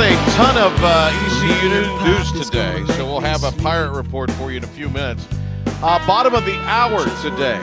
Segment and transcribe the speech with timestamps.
[0.00, 4.50] Got a ton of uh, ECU news today, so we'll have a pirate report for
[4.50, 5.28] you in a few minutes.
[5.82, 7.60] Uh, bottom of the hour today,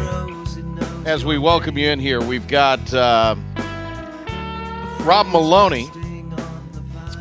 [1.10, 3.36] as we welcome you in here, we've got uh,
[5.00, 5.90] Rob Maloney.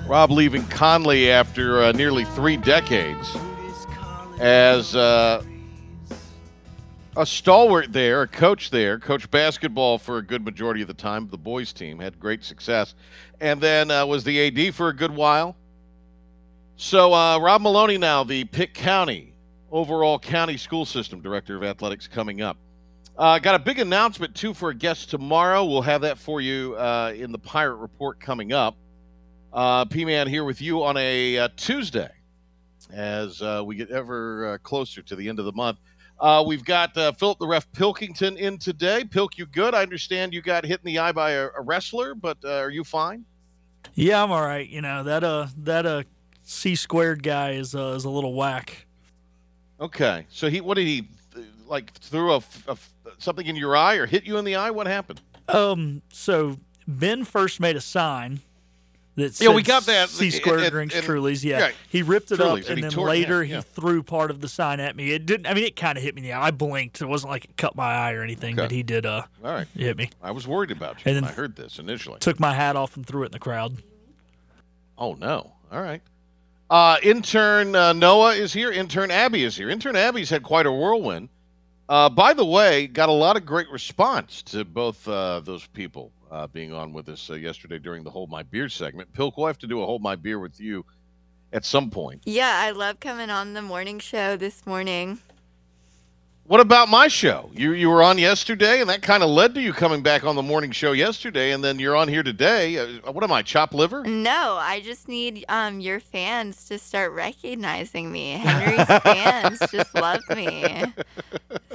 [0.06, 3.34] Rob leaving Conley after uh, nearly three decades
[4.38, 5.42] as uh,
[7.16, 11.28] a stalwart there, a coach there, coached basketball for a good majority of the time.
[11.28, 12.94] The boys' team had great success,
[13.40, 15.56] and then uh, was the AD for a good while.
[16.76, 19.32] So uh, Rob Maloney now, the Pitt County
[19.72, 22.58] overall county school system director of athletics, coming up.
[23.16, 25.64] Uh, got a big announcement too for a guest tomorrow.
[25.64, 28.76] We'll have that for you uh, in the Pirate Report coming up.
[29.54, 32.10] Uh, P Man here with you on a uh, Tuesday
[32.92, 35.78] as we get ever closer to the end of the month.
[36.18, 39.04] Uh, we've got uh, Philip the Ref Pilkington in today.
[39.04, 39.74] Pilk, you good?
[39.74, 42.70] I understand you got hit in the eye by a, a wrestler, but uh, are
[42.70, 43.24] you fine?
[43.94, 44.68] Yeah, I'm all right.
[44.68, 46.02] You know that uh that uh
[46.42, 48.86] C squared guy is uh, is a little whack.
[49.80, 50.26] Okay.
[50.30, 51.08] So he, what did he,
[51.66, 52.76] like, threw a, a
[53.18, 54.70] something in your eye or hit you in the eye?
[54.70, 55.20] What happened?
[55.48, 58.40] Um, so Ben first made a sign
[59.16, 60.08] that Yeah, we got that.
[60.08, 61.42] C squared drinks Trulies.
[61.44, 61.58] Yeah.
[61.58, 63.60] yeah, he ripped it up, and and then later yeah, yeah.
[63.62, 65.10] he threw part of the sign at me.
[65.12, 65.46] It didn't.
[65.46, 66.46] I mean, it kind of hit me in the eye.
[66.46, 67.00] I blinked.
[67.02, 68.62] It wasn't like it cut my eye or anything, Okay.
[68.64, 69.04] but he did.
[69.06, 69.66] Uh, All right.
[69.76, 70.10] hit me.
[70.22, 72.18] I was worried about you And when then- I heard this initially.
[72.20, 73.76] Took my hat off and threw it in the crowd.
[74.98, 75.52] Oh no!
[75.72, 76.02] All right.
[76.68, 78.72] Uh, intern uh, Noah is here.
[78.72, 79.70] Intern Abby is here.
[79.70, 81.28] Intern Abby's had quite a whirlwind.
[81.88, 86.10] Uh, by the way, got a lot of great response to both uh, those people
[86.36, 89.12] uh, being on with us uh, yesterday during the Hold My Beer segment.
[89.12, 90.84] Pilk, we'll have to do a Hold My Beer with you
[91.52, 92.22] at some point.
[92.26, 95.18] Yeah, I love coming on the morning show this morning.
[96.46, 97.50] What about my show?
[97.54, 100.36] You you were on yesterday, and that kind of led to you coming back on
[100.36, 102.78] the morning show yesterday, and then you're on here today.
[102.78, 104.04] Uh, what am I, chop liver?
[104.04, 108.32] No, I just need um your fans to start recognizing me.
[108.32, 110.84] Henry's fans just love me.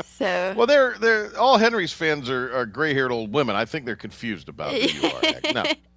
[0.06, 3.58] So Well, they're they're all Henry's fans are, are gray-haired old women.
[3.58, 5.54] I think they're confused about who you are.
[5.54, 5.64] No.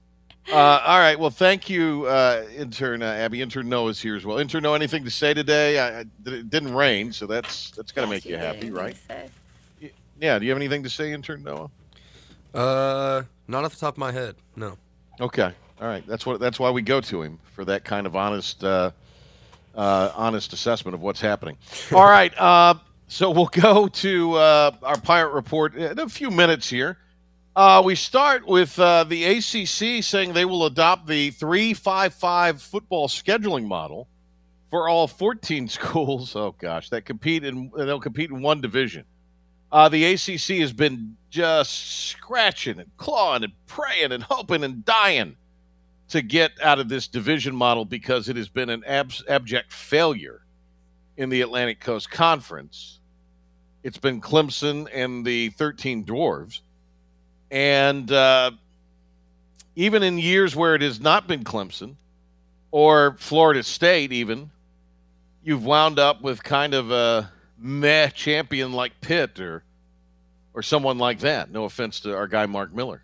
[0.53, 1.19] Uh, all right.
[1.19, 3.41] Well, thank you, uh, intern uh, Abby.
[3.41, 4.39] Intern Noah's here as well.
[4.39, 5.79] Intern Noah, anything to say today?
[5.79, 8.97] I, I, it didn't rain, so that's that's got to make you happy, right?
[10.21, 10.39] Yeah.
[10.39, 11.71] Do you have anything to say, intern Noah?
[12.55, 14.37] Uh, not off the top of my head.
[14.55, 14.77] No.
[15.21, 15.51] Okay.
[15.81, 16.07] All right.
[16.07, 16.41] That's what.
[16.41, 18.91] That's why we go to him for that kind of honest, uh,
[19.75, 21.57] uh, honest assessment of what's happening.
[21.93, 22.37] All right.
[22.39, 22.75] Uh,
[23.09, 26.99] so we'll go to uh, our pirate report in a few minutes here.
[27.57, 33.65] Uh, we start with uh, the ACC saying they will adopt the three-five-five football scheduling
[33.65, 34.09] model
[34.71, 36.35] for all 14 schools.
[36.35, 39.05] Oh gosh, that compete in they'll compete in one division.
[39.71, 45.37] Uh, the ACC has been just scratching and clawing and praying and hoping and dying
[46.09, 50.45] to get out of this division model because it has been an abject failure
[51.17, 52.99] in the Atlantic Coast Conference.
[53.85, 56.61] It's been Clemson and the 13 Dwarves.
[57.51, 58.53] And uh,
[59.77, 61.97] even in years where it has not been Clemson
[62.71, 64.51] or Florida State, even,
[65.43, 69.63] you've wound up with kind of a meh champion like Pitt or
[70.55, 71.51] or someone like that.
[71.51, 73.03] No offense to our guy Mark Miller,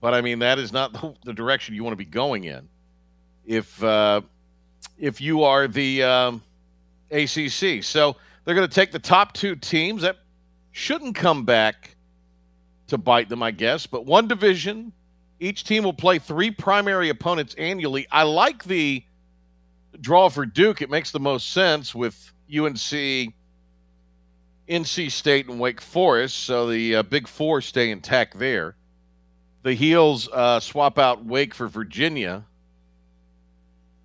[0.00, 0.92] but I mean that is not
[1.24, 2.68] the, direction you want to be going in.
[3.46, 4.22] If uh,
[4.98, 6.42] if you are the um,
[7.10, 10.18] ACC, so they're going to take the top two teams that
[10.72, 11.93] shouldn't come back
[12.88, 13.86] to bite them, I guess.
[13.86, 14.92] But one division,
[15.40, 18.06] each team will play three primary opponents annually.
[18.10, 19.04] I like the
[20.00, 20.82] draw for Duke.
[20.82, 23.34] It makes the most sense with UNC,
[24.68, 26.36] NC State, and Wake Forest.
[26.38, 28.76] So the uh, Big Four stay intact there.
[29.62, 32.44] The Heels uh, swap out Wake for Virginia.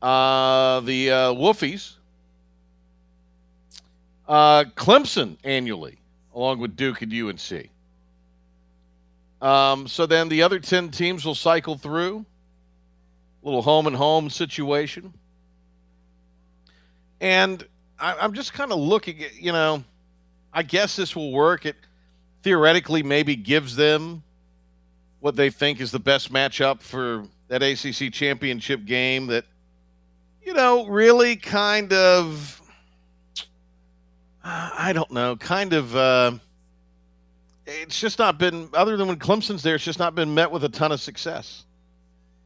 [0.01, 1.95] Uh, the uh, Wolfies,
[4.29, 5.97] uh, Clemson annually,
[6.33, 7.69] along with Duke and UNC.
[9.41, 12.25] Um, so then the other 10 teams will cycle through.
[13.41, 15.13] Little home and home situation.
[17.21, 17.65] And
[17.99, 19.83] I, I'm just kind of looking at, you know,
[20.53, 21.65] I guess this will work.
[21.65, 21.75] It
[22.43, 24.23] theoretically maybe gives them
[25.19, 29.45] what they think is the best matchup for that ACC championship game that,
[30.43, 32.61] you know, really kind of,
[34.43, 35.95] uh, I don't know, kind of.
[35.95, 36.31] Uh,
[37.69, 39.75] it's just not been other than when Clemson's there.
[39.75, 41.65] It's just not been met with a ton of success.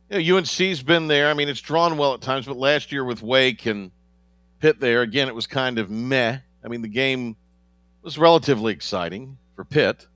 [0.10, 1.30] You know, UNC's been there.
[1.30, 3.92] I mean, it's drawn well at times, but last year with Wake and
[4.60, 6.38] Pitt there again, it was kind of meh.
[6.64, 7.36] I mean, the game
[8.02, 10.08] was relatively exciting for Pitt.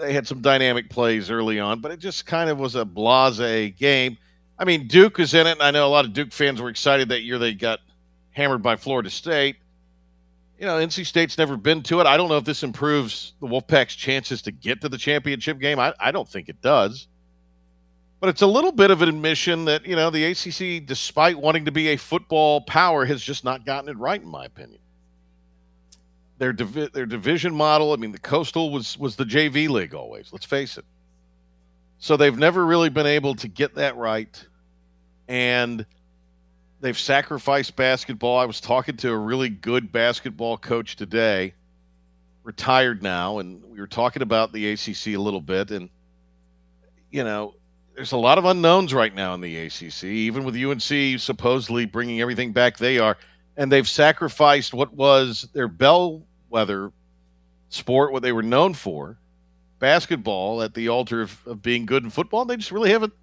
[0.00, 3.74] They had some dynamic plays early on, but it just kind of was a blase
[3.76, 4.16] game.
[4.58, 6.70] I mean, Duke is in it, and I know a lot of Duke fans were
[6.70, 7.80] excited that year they got
[8.30, 9.56] hammered by Florida State
[10.58, 12.06] you know, NC State's never been to it.
[12.06, 15.78] I don't know if this improves the Wolfpack's chances to get to the championship game.
[15.78, 17.08] I, I don't think it does.
[18.20, 21.66] But it's a little bit of an admission that, you know, the ACC, despite wanting
[21.66, 24.80] to be a football power, has just not gotten it right, in my opinion.
[26.38, 30.32] Their, divi- their division model, I mean, the Coastal was, was the JV league always,
[30.32, 30.84] let's face it.
[31.98, 34.46] So they've never really been able to get that right.
[35.28, 35.84] And
[36.80, 38.38] They've sacrificed basketball.
[38.38, 41.54] I was talking to a really good basketball coach today,
[42.42, 45.70] retired now, and we were talking about the ACC a little bit.
[45.70, 45.88] And,
[47.10, 47.54] you know,
[47.94, 52.20] there's a lot of unknowns right now in the ACC, even with UNC supposedly bringing
[52.20, 53.16] everything back they are.
[53.56, 56.92] And they've sacrificed what was their bellwether
[57.70, 59.16] sport, what they were known for,
[59.78, 62.44] basketball, at the altar of, of being good in football.
[62.44, 63.14] They just really haven't,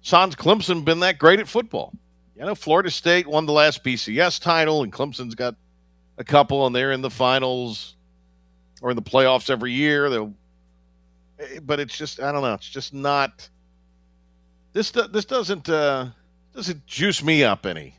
[0.00, 1.92] sans Clemson, been that great at football
[2.36, 5.54] you know, Florida State won the last BCS title, and Clemson's got
[6.18, 7.96] a couple, and they're in the finals
[8.82, 10.10] or in the playoffs every year.
[10.10, 10.34] They'll,
[11.38, 12.54] eh, but it's just I don't know.
[12.54, 13.48] It's just not.
[14.72, 16.08] This this doesn't uh,
[16.54, 17.96] doesn't juice me up any.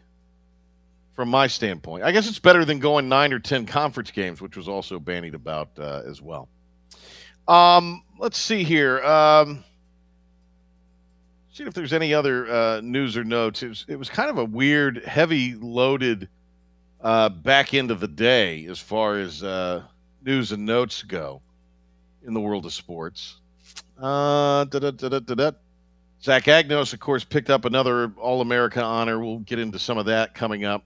[1.14, 4.58] From my standpoint, I guess it's better than going nine or ten conference games, which
[4.58, 6.50] was also bandied about uh, as well.
[7.48, 9.02] Um, let's see here.
[9.02, 9.64] Um,
[11.56, 13.63] see if there's any other uh, news or notes.
[13.63, 16.28] It was, it was kind of a weird, heavy loaded
[17.00, 19.84] uh, back end of the day as far as uh,
[20.25, 21.42] news and notes go
[22.28, 23.38] in the world of sports.
[23.98, 29.18] Uh, Zach Agnos, of course, picked up another All America honor.
[29.19, 30.84] We'll get into some of that coming up.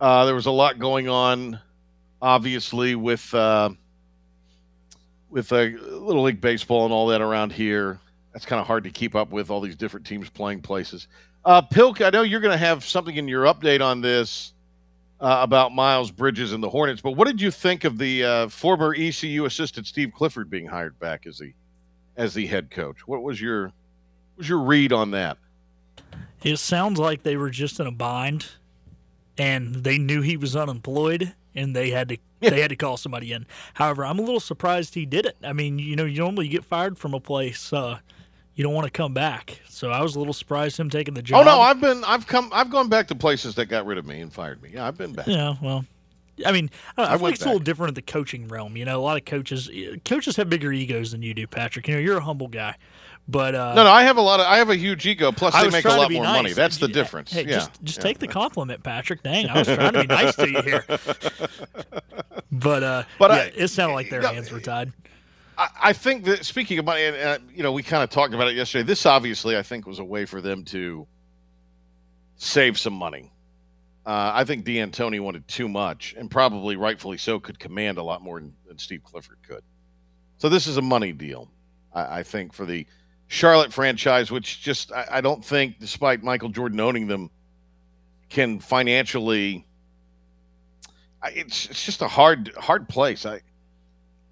[0.00, 1.58] Uh, there was a lot going on,
[2.22, 3.70] obviously, with uh,
[5.28, 7.98] with uh, Little League Baseball and all that around here
[8.36, 11.08] that's kind of hard to keep up with all these different teams playing places.
[11.42, 14.52] Uh, Pilk, I know you're going to have something in your update on this
[15.20, 18.48] uh, about Miles Bridges and the Hornets, but what did you think of the uh,
[18.48, 21.54] former ECU assistant Steve Clifford being hired back as the
[22.18, 23.08] as the head coach?
[23.08, 25.38] What was your what was your read on that?
[26.42, 28.48] It sounds like they were just in a bind,
[29.38, 33.32] and they knew he was unemployed, and they had to they had to call somebody
[33.32, 33.46] in.
[33.72, 35.38] However, I'm a little surprised he did it.
[35.42, 37.72] I mean, you know, you normally get fired from a place.
[37.72, 38.00] Uh,
[38.56, 39.60] you don't want to come back.
[39.68, 41.42] So I was a little surprised him taking the job.
[41.42, 44.06] Oh no, I've been I've come I've gone back to places that got rid of
[44.06, 44.70] me and fired me.
[44.72, 45.26] Yeah, I've been back.
[45.26, 45.84] Yeah, well,
[46.44, 47.46] I mean, I, I, I think it's back.
[47.46, 48.76] a little different in the coaching realm.
[48.76, 49.70] You know, a lot of coaches
[50.04, 51.86] coaches have bigger egos than you do, Patrick.
[51.86, 52.76] You know, you're a humble guy.
[53.28, 55.32] But uh, no, no, I have a lot of I have a huge ego.
[55.32, 56.42] Plus, I they make a lot more nice.
[56.42, 56.52] money.
[56.52, 57.32] That's the difference.
[57.32, 58.04] Hey, yeah, just just yeah.
[58.04, 59.22] take the compliment, Patrick.
[59.22, 60.84] Dang, I was trying to be nice to you here.
[62.52, 64.92] But uh, But yeah, I- it sounded like their no, hands were tied.
[65.56, 68.34] I, I think that speaking of money, and uh, you know, we kind of talked
[68.34, 68.84] about it yesterday.
[68.84, 71.06] This obviously, I think, was a way for them to
[72.36, 73.32] save some money.
[74.04, 78.22] Uh, I think D'Antoni wanted too much, and probably rightfully so, could command a lot
[78.22, 79.62] more than, than Steve Clifford could.
[80.38, 81.50] So this is a money deal,
[81.92, 82.86] I, I think, for the
[83.26, 87.30] Charlotte franchise, which just I, I don't think, despite Michael Jordan owning them,
[88.28, 89.66] can financially.
[91.24, 93.26] It's it's just a hard hard place.
[93.26, 93.40] I,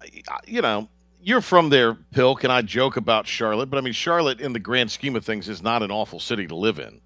[0.01, 0.87] I you know
[1.25, 4.59] you're from there, Pilk, and I joke about Charlotte, but I mean Charlotte, in the
[4.59, 7.01] grand scheme of things, is not an awful city to live in.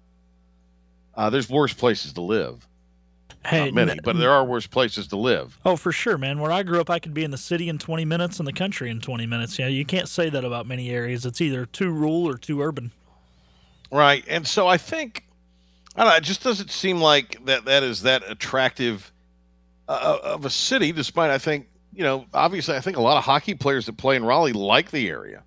[1.14, 2.68] Uh, there's worse places to live.
[3.46, 5.58] Hey, Not many, n- but there are worse places to live.
[5.64, 6.38] Oh, for sure, man.
[6.38, 8.52] Where I grew up, I could be in the city in 20 minutes and the
[8.52, 9.58] country in 20 minutes.
[9.58, 11.24] Yeah, you can't say that about many areas.
[11.24, 12.92] It's either too rural or too urban.
[13.90, 14.22] Right.
[14.28, 15.24] And so I think
[15.96, 19.10] I don't know, it just doesn't seem like that that is that attractive
[19.88, 23.24] uh, of a city despite I think, you know, obviously I think a lot of
[23.24, 25.42] hockey players that play in Raleigh like the area.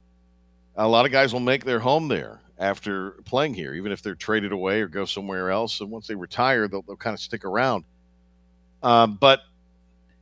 [0.76, 4.16] A lot of guys will make their home there after playing here even if they're
[4.16, 7.46] traded away or go somewhere else and once they retire they'll, they'll kind of stick
[7.46, 7.84] around.
[8.82, 9.42] Um, but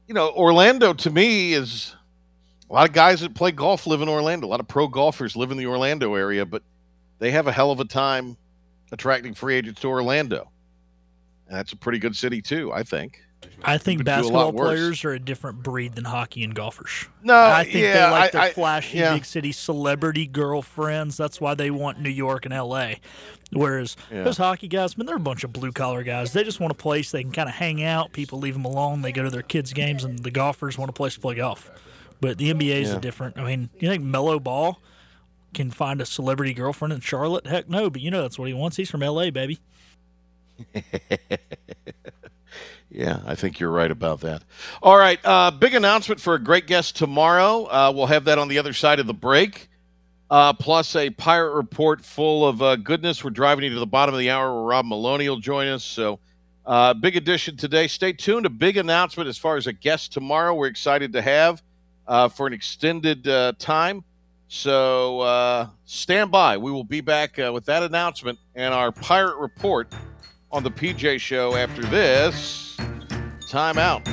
[0.07, 1.95] you know, Orlando to me is
[2.69, 4.47] a lot of guys that play golf live in Orlando.
[4.47, 6.63] A lot of pro golfers live in the Orlando area, but
[7.19, 8.37] they have a hell of a time
[8.91, 10.49] attracting free agents to Orlando.
[11.47, 13.21] And that's a pretty good city too, I think.
[13.63, 16.53] I think Could do a lot basketball players are a different breed than hockey and
[16.55, 17.05] golfers.
[17.24, 19.13] No, I think yeah, they like I- their I- flashy yeah.
[19.13, 21.15] big city celebrity girlfriends.
[21.17, 23.00] That's why they want New York and L.A.
[23.51, 24.24] Whereas Yeah.
[24.24, 26.33] those hockey guys, I man, they're a bunch of blue collar guys.
[26.33, 28.13] They just want a place they can kind of hang out.
[28.13, 29.01] People leave them alone.
[29.01, 31.69] They go to their kids' games, and the golfers want a place to play golf.
[32.19, 32.98] But the NBA is Yeah.
[32.98, 33.38] a different.
[33.38, 34.79] I mean, you think Melo Ball
[35.53, 37.45] can find a celebrity girlfriend in Charlotte?
[37.48, 37.89] Heck no.
[37.89, 38.77] But you know that's what he wants.
[38.77, 39.60] He's from L.A., baby.
[42.91, 44.43] Yeah, I think you're right about that.
[44.83, 47.63] All right, uh, big announcement for a great guest tomorrow.
[47.65, 49.69] Uh, we'll have that on the other side of the break.
[50.29, 53.24] Uh, plus a pirate report full of uh, goodness.
[53.24, 55.83] We're driving you to the bottom of the hour where Rob Maloney will join us.
[55.86, 56.19] So,
[56.65, 57.88] uh, big edition today.
[57.88, 58.45] Stay tuned.
[58.45, 60.53] A big announcement as far as a guest tomorrow.
[60.53, 61.62] We're excited to have
[62.07, 63.24] uh, for an extended
[63.57, 64.03] time.
[64.48, 66.57] So, stand by.
[66.57, 69.93] We will be back with that announcement and our pirate report
[70.51, 72.77] on the PJ Show after this.
[73.48, 74.05] Time out.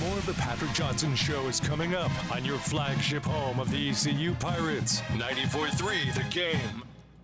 [0.00, 3.90] More of the Patrick Johnson Show is coming up on your flagship home of the
[3.90, 5.02] ECU Pirates.
[5.16, 6.82] 94 3, The Game.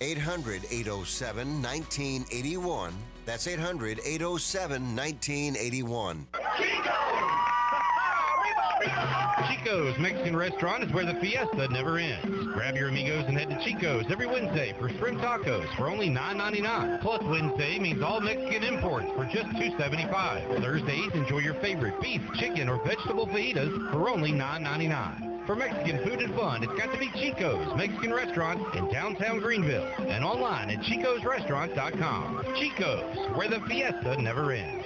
[0.00, 2.94] 800 807 1981.
[3.24, 6.26] That's 800 807 1981.
[9.48, 12.46] Chico's Mexican Restaurant is where the fiesta never ends.
[12.54, 17.00] Grab your amigos and head to Chico's every Wednesday for shrimp tacos for only $9.99.
[17.00, 20.62] Plus Wednesday means all Mexican imports for just $2.75.
[20.62, 25.37] Thursdays enjoy your favorite beef, chicken, or vegetable fajitas for only $9.99.
[25.48, 29.90] For Mexican food and fun, it's got to be Chico's Mexican Restaurant in downtown Greenville
[29.96, 32.44] and online at chicosrestaurant.com.
[32.54, 34.84] Chico's, where the fiesta never ends.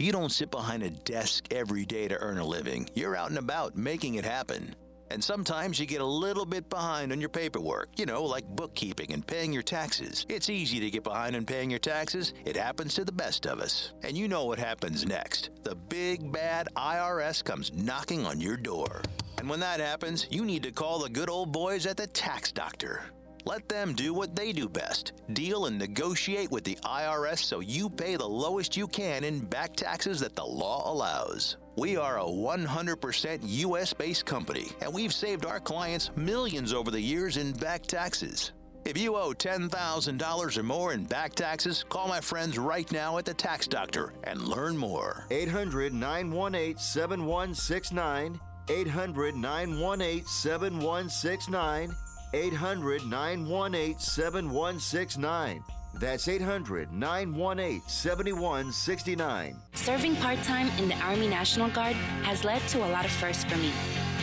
[0.00, 2.90] You don't sit behind a desk every day to earn a living.
[2.94, 4.74] You're out and about making it happen.
[5.12, 9.12] And sometimes you get a little bit behind on your paperwork, you know, like bookkeeping
[9.12, 10.26] and paying your taxes.
[10.28, 12.34] It's easy to get behind on paying your taxes.
[12.44, 13.92] It happens to the best of us.
[14.02, 15.50] And you know what happens next.
[15.62, 19.02] The big bad IRS comes knocking on your door.
[19.46, 22.50] And when that happens, you need to call the good old boys at the Tax
[22.50, 23.04] Doctor.
[23.44, 27.88] Let them do what they do best deal and negotiate with the IRS so you
[27.88, 31.58] pay the lowest you can in back taxes that the law allows.
[31.76, 37.00] We are a 100% US based company, and we've saved our clients millions over the
[37.00, 38.50] years in back taxes.
[38.84, 43.24] If you owe $10,000 or more in back taxes, call my friends right now at
[43.24, 45.24] the Tax Doctor and learn more.
[45.30, 48.40] 800 918 7169.
[48.68, 51.94] 800 918 7169.
[52.32, 55.64] 800 918 7169.
[55.94, 59.56] That's 800 918 7169.
[59.74, 63.44] Serving part time in the Army National Guard has led to a lot of firsts
[63.44, 63.72] for me.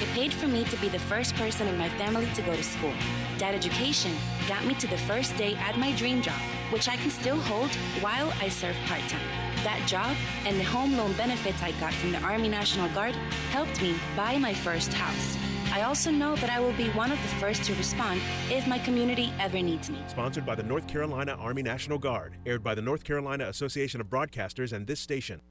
[0.01, 2.63] It paid for me to be the first person in my family to go to
[2.63, 2.93] school.
[3.39, 4.15] That education
[4.47, 6.39] got me to the first day at my dream job,
[6.71, 9.52] which I can still hold while I serve part time.
[9.63, 10.15] That job
[10.45, 13.15] and the home loan benefits I got from the Army National Guard
[13.51, 15.37] helped me buy my first house.
[15.71, 18.77] I also know that I will be one of the first to respond if my
[18.77, 19.97] community ever needs me.
[20.07, 22.35] Sponsored by the North Carolina Army National Guard.
[22.45, 25.41] Aired by the North Carolina Association of Broadcasters and this station.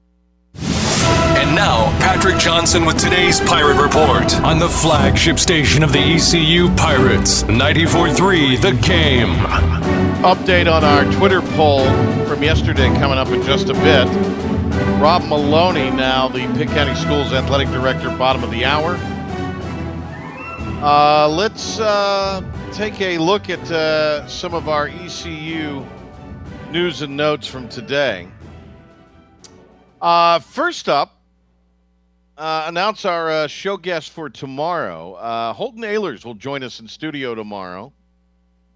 [1.25, 6.69] And now, Patrick Johnson with today's Pirate Report on the flagship station of the ECU
[6.75, 9.29] Pirates, 94.3 The Game.
[10.23, 11.85] Update on our Twitter poll
[12.25, 14.07] from yesterday coming up in just a bit.
[15.01, 18.97] Rob Maloney, now the Pitt County Schools Athletic Director, bottom of the hour.
[20.83, 22.41] Uh, let's uh,
[22.73, 25.85] take a look at uh, some of our ECU
[26.71, 28.27] news and notes from today.
[30.03, 31.21] Uh, first up,
[32.37, 35.13] uh, announce our uh, show guest for tomorrow.
[35.13, 37.93] Uh, Holton Ahlers will join us in studio tomorrow.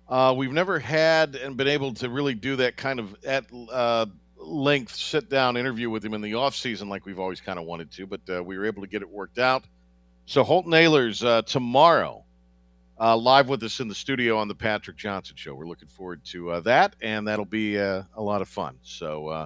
[0.07, 4.05] Uh, we've never had and been able to really do that kind of at uh,
[4.38, 7.65] length sit down interview with him in the off season like we've always kind of
[7.65, 9.65] wanted to, but uh, we were able to get it worked out.
[10.27, 12.24] So Holton Ahlers uh, tomorrow,
[12.98, 15.55] live with us in the studio on the Patrick Johnson Show.
[15.55, 18.77] We're looking forward to that, and that'll be a lot of fun.
[18.81, 19.46] So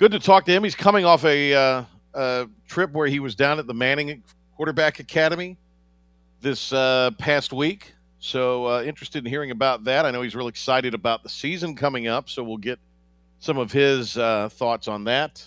[0.00, 0.64] good to talk to him.
[0.64, 4.22] He's coming off a, uh, a trip where he was down at the Manning
[4.56, 5.58] Quarterback Academy
[6.40, 7.92] this uh, past week.
[8.18, 10.06] So uh, interested in hearing about that.
[10.06, 12.78] I know he's real excited about the season coming up, so we'll get
[13.40, 15.44] some of his uh, thoughts on that.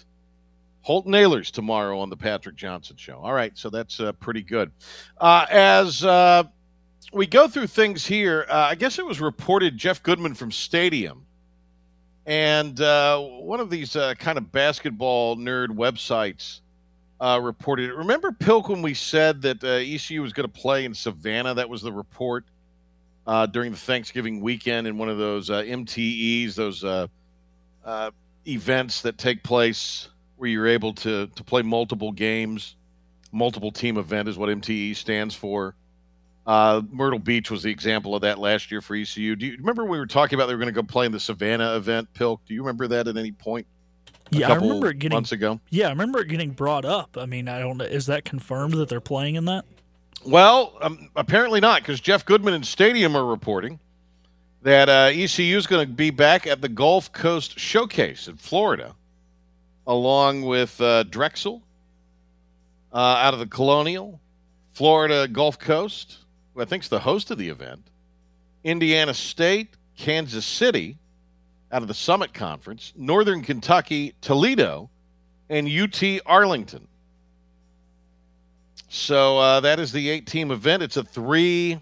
[0.81, 3.17] Holton Ahlers tomorrow on the Patrick Johnson Show.
[3.23, 4.71] All right, so that's uh, pretty good.
[5.17, 6.43] Uh, as uh,
[7.11, 11.25] we go through things here, uh, I guess it was reported Jeff Goodman from Stadium
[12.25, 16.61] and uh, one of these uh, kind of basketball nerd websites
[17.19, 17.95] uh, reported it.
[17.95, 21.53] Remember, Pilk, when we said that uh, ECU was going to play in Savannah?
[21.53, 22.45] That was the report
[23.27, 26.83] uh, during the Thanksgiving weekend in one of those uh, MTEs, those
[28.45, 32.75] events that take place where you're able to to play multiple games.
[33.31, 35.75] Multiple team event is what MTE stands for.
[36.45, 39.35] Uh, Myrtle Beach was the example of that last year for ECU.
[39.35, 41.19] Do you remember we were talking about they were going to go play in the
[41.19, 42.41] Savannah event, Pilk?
[42.45, 43.65] Do you remember that at any point?
[44.29, 45.59] Yeah, I remember it getting months ago.
[45.69, 47.17] Yeah, I remember it getting brought up.
[47.17, 47.85] I mean, I don't know.
[47.85, 49.65] Is that confirmed that they're playing in that?
[50.25, 53.79] Well, um, apparently not, because Jeff Goodman and Stadium are reporting
[54.63, 58.95] that uh, ECU is going to be back at the Gulf Coast Showcase in Florida,
[59.85, 61.61] along with uh, Drexel
[62.93, 64.21] uh, out of the Colonial,
[64.71, 66.19] Florida Gulf Coast,
[66.53, 67.89] who I think is the host of the event,
[68.63, 70.97] Indiana State, Kansas City
[71.71, 74.89] out of the Summit Conference, Northern Kentucky, Toledo,
[75.49, 76.87] and UT Arlington.
[78.89, 80.83] So uh, that is the eight team event.
[80.83, 81.81] It's a three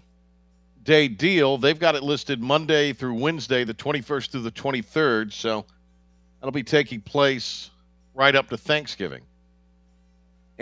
[0.82, 1.58] day deal.
[1.58, 5.32] They've got it listed Monday through Wednesday, the 21st through the 23rd.
[5.32, 5.66] So
[6.40, 7.70] that'll be taking place
[8.14, 9.22] right up to Thanksgiving.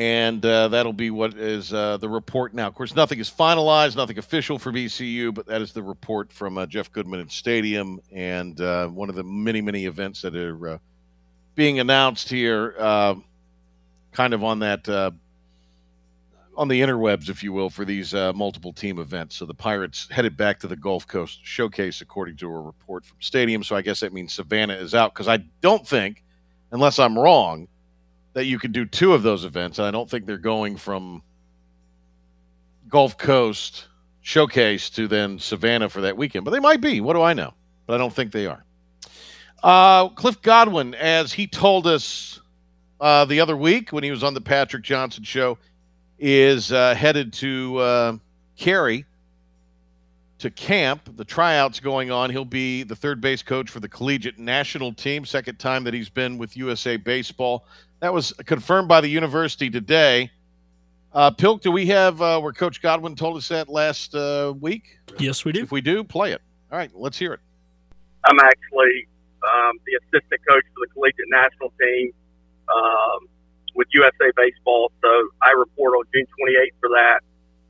[0.01, 2.67] And uh, that'll be what is uh, the report now.
[2.67, 6.57] Of course, nothing is finalized, nothing official for ECU, but that is the report from
[6.57, 10.69] uh, Jeff Goodman and Stadium and uh, one of the many, many events that are
[10.69, 10.79] uh,
[11.55, 13.15] being announced here, uh,
[14.13, 19.37] kind of on that on the interwebs, if you will, for these multiple team events.
[19.37, 23.19] So the Pirates headed back to the Gulf Coast Showcase, according to a report from
[23.21, 23.63] Stadium.
[23.63, 26.25] So I guess that means Savannah is out because I don't think,
[26.73, 27.69] unless I'm wrong,
[28.33, 29.79] that you could do two of those events.
[29.79, 31.23] And I don't think they're going from
[32.89, 33.89] Gulf Coast
[34.23, 37.01] Showcase to then Savannah for that weekend, but they might be.
[37.01, 37.55] What do I know?
[37.87, 38.65] But I don't think they are.
[39.63, 42.41] Uh, Cliff Godwin, as he told us
[43.01, 45.59] uh, the other week when he was on the Patrick Johnson show,
[46.19, 48.17] is uh, headed to uh,
[48.57, 49.07] Cary
[50.39, 51.17] to camp.
[51.17, 52.31] The tryouts going on.
[52.31, 55.25] He'll be the third base coach for the collegiate national team.
[55.25, 57.65] Second time that he's been with USA Baseball.
[58.01, 60.31] That was confirmed by the university today.
[61.13, 64.99] Uh, Pilk, do we have uh, where Coach Godwin told us that last uh, week?
[65.19, 65.63] Yes, we do.
[65.63, 66.41] If we do, play it.
[66.73, 67.41] All right, let's hear it.
[68.25, 69.07] I'm actually
[69.43, 72.13] um, the assistant coach for the collegiate national team
[72.75, 73.29] um,
[73.75, 74.93] with USA Baseball.
[75.03, 77.21] So I report on June 28th for that.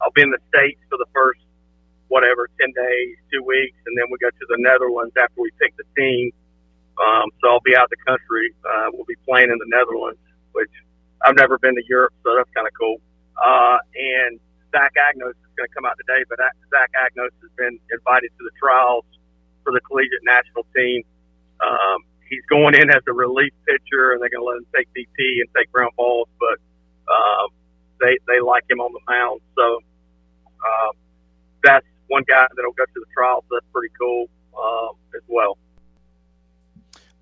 [0.00, 1.40] I'll be in the States for the first,
[2.08, 5.74] whatever, 10 days, two weeks, and then we go to the Netherlands after we pick
[5.76, 6.30] the team.
[7.00, 8.52] Um, so I'll be out the country.
[8.64, 10.20] Uh, we'll be playing in the Netherlands,
[10.52, 10.70] which
[11.24, 13.00] I've never been to Europe, so that's kind of cool.
[13.40, 14.38] Uh, and
[14.70, 16.38] Zach Agnos is going to come out today, but
[16.70, 19.04] Zach Agnos has been invited to the trials
[19.64, 21.02] for the collegiate national team.
[21.60, 24.88] Um, he's going in as a relief pitcher, and they're going to let him take
[24.92, 26.60] BP and take ground balls, but
[27.08, 27.48] um,
[28.00, 29.40] they they like him on the mound.
[29.56, 29.80] So
[30.64, 30.92] um,
[31.62, 33.44] that's one guy that'll go to the trial.
[33.48, 35.58] So that's pretty cool um, as well.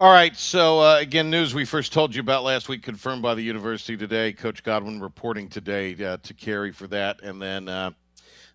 [0.00, 0.37] All right.
[0.37, 3.96] So, uh, again, news we first told you about last week confirmed by the university
[3.96, 4.32] today.
[4.32, 7.20] Coach Godwin reporting today uh, to Cary for that.
[7.24, 7.90] And then uh,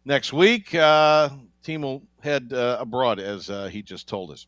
[0.05, 1.27] next week, uh,
[1.61, 4.47] team will head uh, abroad, as uh, he just told us.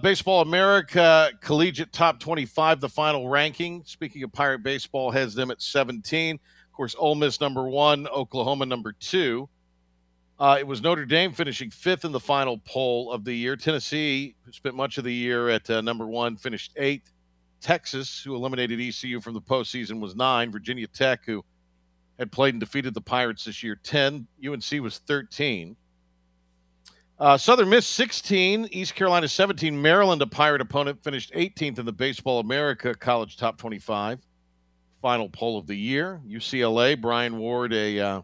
[0.00, 3.82] Baseball America Collegiate Top 25, the final ranking.
[3.84, 6.36] Speaking of Pirate Baseball, has them at 17.
[6.36, 9.48] Of course, Ole Miss number one, Oklahoma number two.
[10.42, 13.54] Uh, it was Notre Dame finishing fifth in the final poll of the year.
[13.54, 17.12] Tennessee, who spent much of the year at uh, number one, finished eighth.
[17.60, 20.50] Texas, who eliminated ECU from the postseason, was nine.
[20.50, 21.44] Virginia Tech, who
[22.18, 24.26] had played and defeated the Pirates this year, 10.
[24.44, 25.76] UNC was 13.
[27.20, 29.80] Uh, Southern Miss 16, East Carolina 17.
[29.80, 34.18] Maryland, a Pirate opponent, finished 18th in the Baseball America College Top 25.
[35.02, 36.20] Final poll of the year.
[36.28, 38.22] UCLA, Brian Ward, a uh,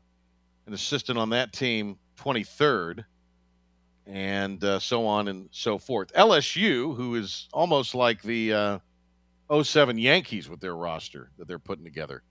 [0.67, 3.05] an assistant on that team, 23rd,
[4.07, 6.13] and uh, so on and so forth.
[6.15, 11.85] LSU, who is almost like the uh, 07 Yankees with their roster that they're putting
[11.85, 12.23] together,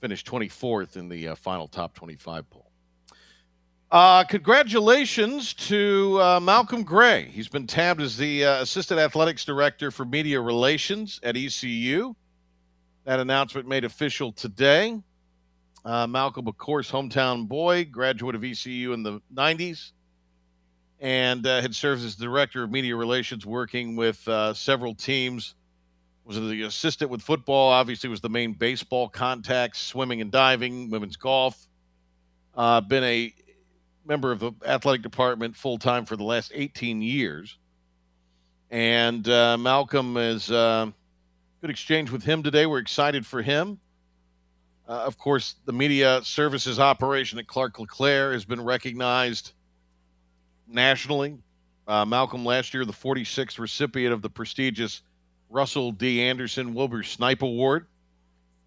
[0.00, 2.68] finished 24th in the uh, final top 25 poll.
[3.90, 7.24] Uh, congratulations to uh, Malcolm Gray.
[7.32, 12.14] He's been tabbed as the uh, Assistant Athletics Director for Media Relations at ECU.
[13.04, 15.00] That announcement made official today.
[15.88, 19.92] Uh, Malcolm, of course, hometown boy, graduate of ECU in the 90s,
[21.00, 25.54] and uh, had served as Director of Media Relations, working with uh, several teams.
[26.26, 31.16] Was the assistant with football, obviously, was the main baseball contacts, swimming and diving, women's
[31.16, 31.66] golf.
[32.54, 33.34] been a
[34.04, 37.56] member of the athletic department full time for the last 18 years.
[38.70, 40.90] And uh, Malcolm is uh,
[41.62, 42.66] good exchange with him today.
[42.66, 43.80] We're excited for him.
[44.88, 49.52] Uh, of course, the media services operation at Clark LeClair has been recognized
[50.66, 51.36] nationally.
[51.86, 55.02] Uh, Malcolm last year, the 46th recipient of the prestigious
[55.50, 56.22] Russell D.
[56.22, 57.86] Anderson Wilbur Snipe Award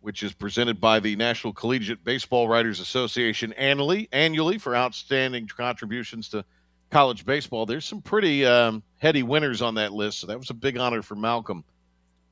[0.01, 6.27] which is presented by the National Collegiate Baseball Writers Association annually, annually for outstanding contributions
[6.29, 6.43] to
[6.89, 7.65] college baseball.
[7.65, 11.03] There's some pretty um, heady winners on that list, so that was a big honor
[11.03, 11.63] for Malcolm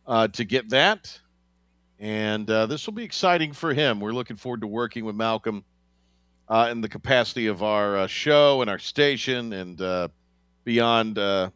[0.08, 1.20] uh, to get that.
[2.00, 4.00] And uh, this will be exciting for him.
[4.00, 5.66] We're looking forward to working with Malcolm
[6.48, 10.08] uh, in the capacity of our uh, show and our station and uh,
[10.64, 11.50] beyond, uh,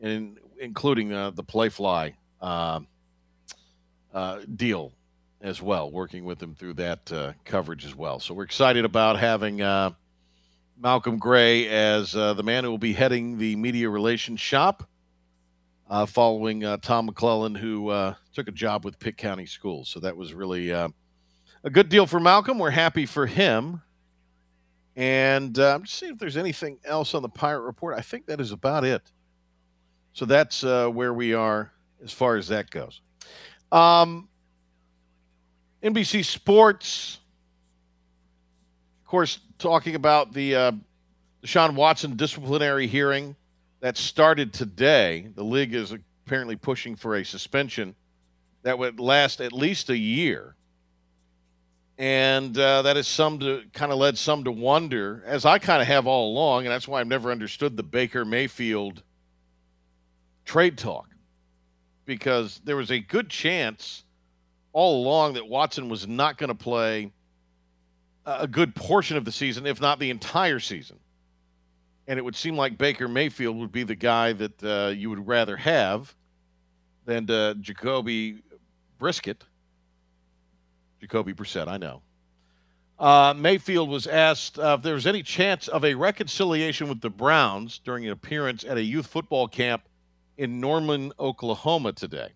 [0.00, 2.14] in, including the Playfly
[4.54, 4.92] deal
[5.40, 8.18] as well, working with him through that uh, coverage as well.
[8.20, 9.92] So we're excited about having uh,
[10.80, 14.88] Malcolm Gray as uh, the man who will be heading the media relations shop,
[15.88, 19.88] uh, following uh, Tom McClellan, who uh, took a job with Pitt County Schools.
[19.88, 20.90] So that was really a
[21.70, 22.58] good deal for Malcolm.
[22.58, 23.82] We're happy for him.
[24.96, 27.96] And I'm just seeing if there's anything else on the Pirate Report.
[27.96, 29.02] I think that is about it.
[30.12, 31.72] So that's where we are
[32.02, 33.00] as far as that goes.
[33.70, 34.28] Um,
[35.82, 37.18] NBC Sports,
[39.04, 40.72] of course, talking about the uh,
[41.44, 43.36] Deshaun Watson disciplinary hearing
[43.80, 45.28] that started today.
[45.34, 45.94] The league is
[46.26, 47.94] apparently pushing for a suspension
[48.62, 50.54] that would last at least a year.
[51.96, 55.82] And uh, that has some to kind of led some to wonder, as I kind
[55.82, 59.02] of have all along, and that's why I've never understood the Baker Mayfield
[60.44, 61.08] trade talk,
[62.04, 64.04] because there was a good chance
[64.72, 67.10] all along that Watson was not going to play
[68.24, 70.98] a good portion of the season, if not the entire season.
[72.08, 75.28] And it would seem like Baker Mayfield would be the guy that uh, you would
[75.28, 76.14] rather have
[77.04, 78.38] than uh, Jacoby
[78.98, 79.44] Brisket.
[81.00, 82.02] Jacoby Brissett, I know.
[82.98, 87.10] Uh, Mayfield was asked uh, if there was any chance of a reconciliation with the
[87.10, 89.82] Browns during an appearance at a youth football camp
[90.36, 92.30] in Norman, Oklahoma today.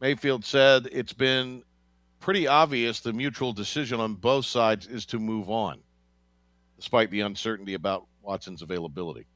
[0.00, 1.62] Mayfield said it's been
[2.20, 5.78] pretty obvious the mutual decision on both sides is to move on,
[6.76, 9.26] despite the uncertainty about Watson's availability.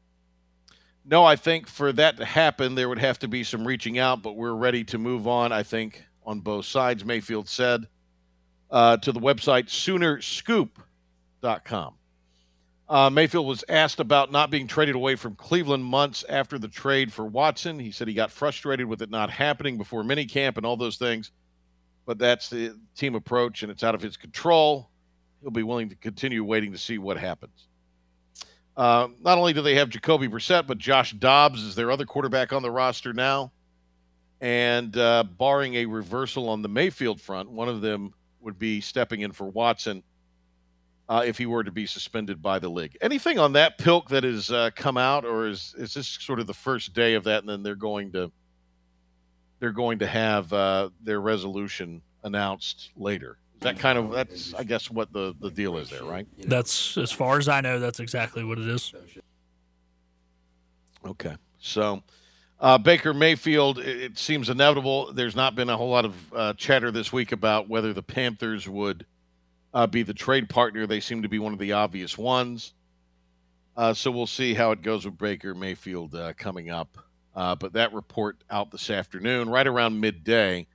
[1.04, 4.22] No, I think for that to happen, there would have to be some reaching out,
[4.22, 7.86] but we're ready to move on, I think, on both sides, Mayfield said
[8.70, 11.94] uh, to the website Soonerscoop.com.
[12.88, 17.12] Uh, Mayfield was asked about not being traded away from Cleveland months after the trade
[17.12, 17.80] for Watson.
[17.80, 21.32] He said he got frustrated with it not happening before minicamp and all those things,
[22.04, 24.90] but that's the team approach and it's out of his control.
[25.42, 27.65] He'll be willing to continue waiting to see what happens.
[28.76, 32.52] Uh, not only do they have Jacoby Brissett, but Josh Dobbs is their other quarterback
[32.52, 33.52] on the roster now.
[34.40, 39.22] And uh, barring a reversal on the Mayfield front, one of them would be stepping
[39.22, 40.02] in for Watson
[41.08, 42.98] uh, if he were to be suspended by the league.
[43.00, 46.46] Anything on that pilk that has uh, come out, or is is this sort of
[46.46, 48.30] the first day of that, and then they're going to
[49.58, 53.38] they're going to have uh, their resolution announced later?
[53.60, 56.26] That kind of that's I guess what the the deal is there, right?
[56.38, 57.78] That's as far as I know.
[57.78, 58.92] That's exactly what it is.
[61.04, 62.02] Okay, so.
[62.58, 65.12] Uh, Baker Mayfield, it, it seems inevitable.
[65.12, 68.66] There's not been a whole lot of uh, chatter this week about whether the Panthers
[68.66, 69.04] would
[69.74, 70.86] uh, be the trade partner.
[70.86, 72.72] They seem to be one of the obvious ones.
[73.76, 76.96] Uh, so we'll see how it goes with Baker Mayfield uh, coming up.
[77.34, 80.66] Uh, but that report out this afternoon, right around midday,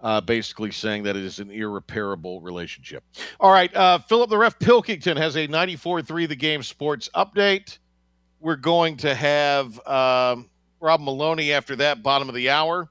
[0.00, 3.04] uh, basically saying that it is an irreparable relationship.
[3.40, 7.78] All right, uh, Philip the Ref Pilkington has a 94 3 the game sports update.
[8.40, 12.90] We're going to have um, Rob Maloney after that, bottom of the hour.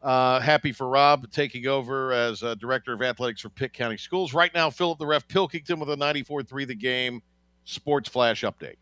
[0.00, 4.32] Uh, happy for Rob taking over as uh, director of athletics for Pitt County Schools.
[4.32, 7.20] Right now, Philip the Ref Pilkington with a 94 3 the game
[7.64, 8.76] sports flash update.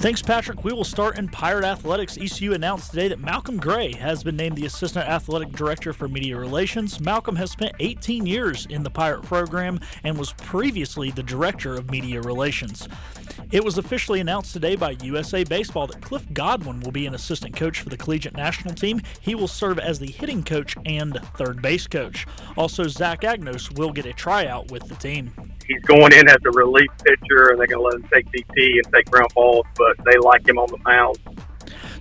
[0.00, 0.64] Thanks, Patrick.
[0.64, 2.16] We will start in Pirate Athletics.
[2.16, 6.38] ECU announced today that Malcolm Gray has been named the Assistant Athletic Director for Media
[6.38, 6.98] Relations.
[7.00, 11.90] Malcolm has spent 18 years in the Pirate program and was previously the Director of
[11.90, 12.88] Media Relations.
[13.52, 17.54] It was officially announced today by USA Baseball that Cliff Godwin will be an assistant
[17.54, 19.02] coach for the collegiate national team.
[19.20, 22.26] He will serve as the hitting coach and third base coach.
[22.56, 25.34] Also, Zach Agnos will get a tryout with the team
[25.70, 28.82] he's going in as a relief pitcher, and they're going to let him take BP
[28.82, 31.18] and take ground balls, but they like him on the mound.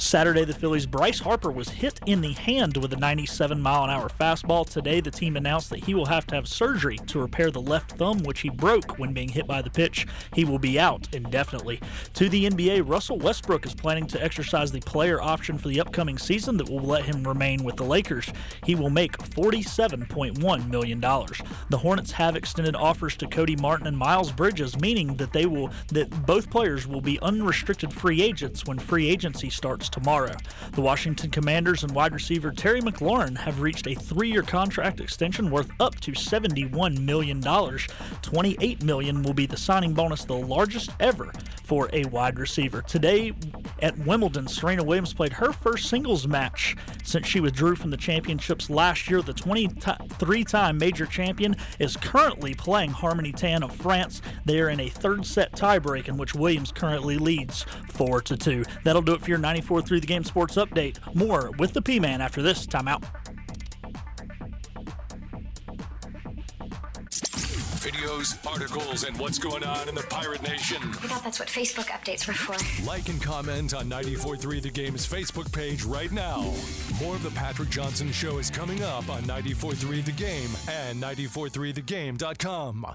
[0.02, 3.90] Saturday, the Phillies' Bryce Harper was hit in the hand with a 97 mile an
[3.90, 4.68] hour fastball.
[4.68, 7.92] Today, the team announced that he will have to have surgery to repair the left
[7.92, 10.08] thumb, which he broke when being hit by the pitch.
[10.34, 11.82] He will be out indefinitely.
[12.14, 16.18] To the NBA, Russell Westbrook is planning to exercise the player option for the upcoming
[16.18, 18.32] season that will let him remain with the Lakers.
[18.66, 21.02] He will make $47.1 million.
[21.02, 25.72] The Hornets have extended offers to Cody Martin and Miles Bridges, meaning that they will
[25.90, 30.36] that both players will be unrestricted free agents when free agency starts tomorrow.
[30.74, 35.70] The Washington Commanders and wide receiver Terry McLaurin have reached a three-year contract extension worth
[35.80, 37.42] up to $71 million.
[38.22, 41.32] 28 million will be the signing bonus, the largest ever
[41.64, 42.82] for a wide receiver.
[42.82, 43.32] Today
[43.82, 48.72] at Wimbledon, Serena Williams played her first singles match since she withdrew from the championships
[48.72, 49.22] last year.
[49.22, 54.22] The 23-time major champion is currently playing Harmony Tan of France.
[54.46, 58.64] They are in a third set tiebreak in which Williams currently leads 4 to 2.
[58.84, 60.98] That'll do it for your 94 through the game sports update.
[61.16, 63.04] More with the P Man after this timeout.
[67.80, 70.78] Videos, articles, and what's going on in the Pirate Nation.
[70.82, 72.86] I thought that's what Facebook updates were for.
[72.86, 76.54] Like and comment on 94.3 The Game's Facebook page right now.
[77.02, 82.86] More of the Patrick Johnson Show is coming up on 94.3 The Game and 94.3thegame.com.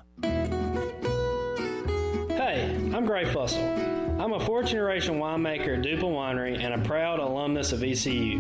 [2.29, 4.04] Hey, I'm Gray Fussell.
[4.17, 8.39] I'm a fourth generation winemaker at Duplin Winery and a proud alumnus of ECU.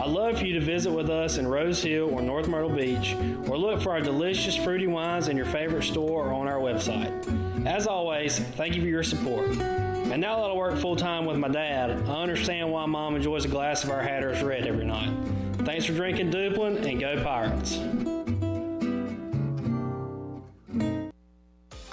[0.00, 3.16] I'd love for you to visit with us in Rose Hill or North Myrtle Beach
[3.48, 7.66] or look for our delicious fruity wines in your favorite store or on our website.
[7.66, 9.48] As always, thank you for your support.
[9.48, 13.44] And now that I work full time with my dad, I understand why mom enjoys
[13.44, 15.12] a glass of our Hatteras Red every night.
[15.64, 18.37] Thanks for drinking Duplin and go Pirates.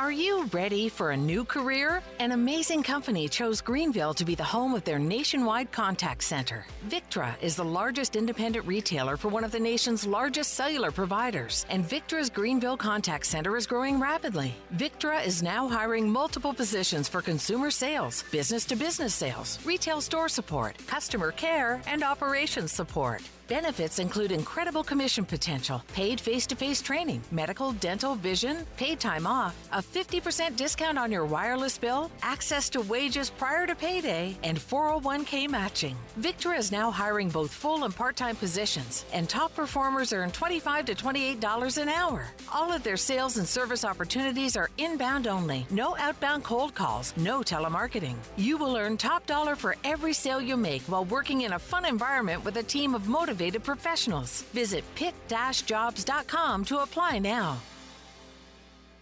[0.05, 1.99] Are you ready for a new career?
[2.19, 6.67] An amazing company chose Greenville to be the home of their nationwide contact center.
[6.87, 11.83] Victra is the largest independent retailer for one of the nation's largest cellular providers, and
[11.83, 14.53] Victra's Greenville contact center is growing rapidly.
[14.75, 20.29] Victra is now hiring multiple positions for consumer sales, business to business sales, retail store
[20.29, 23.23] support, customer care, and operations support.
[23.47, 29.27] Benefits include incredible commission potential, paid face to face training, medical, dental, vision, paid time
[29.27, 34.57] off, a 50% discount on your wireless bill, access to wages prior to payday, and
[34.57, 35.95] 401k matching.
[36.19, 40.85] Victra is now hiring both full and part time positions, and top performers earn $25
[40.85, 42.25] to $28 an hour.
[42.51, 47.41] All of their sales and service opportunities are inbound only, no outbound cold calls, no
[47.41, 48.15] telemarketing.
[48.37, 51.85] You will earn top dollar for every sale you make while working in a fun
[51.85, 54.43] environment with a team of motivated professionals.
[54.53, 57.61] Visit pit-jobs.com to apply now.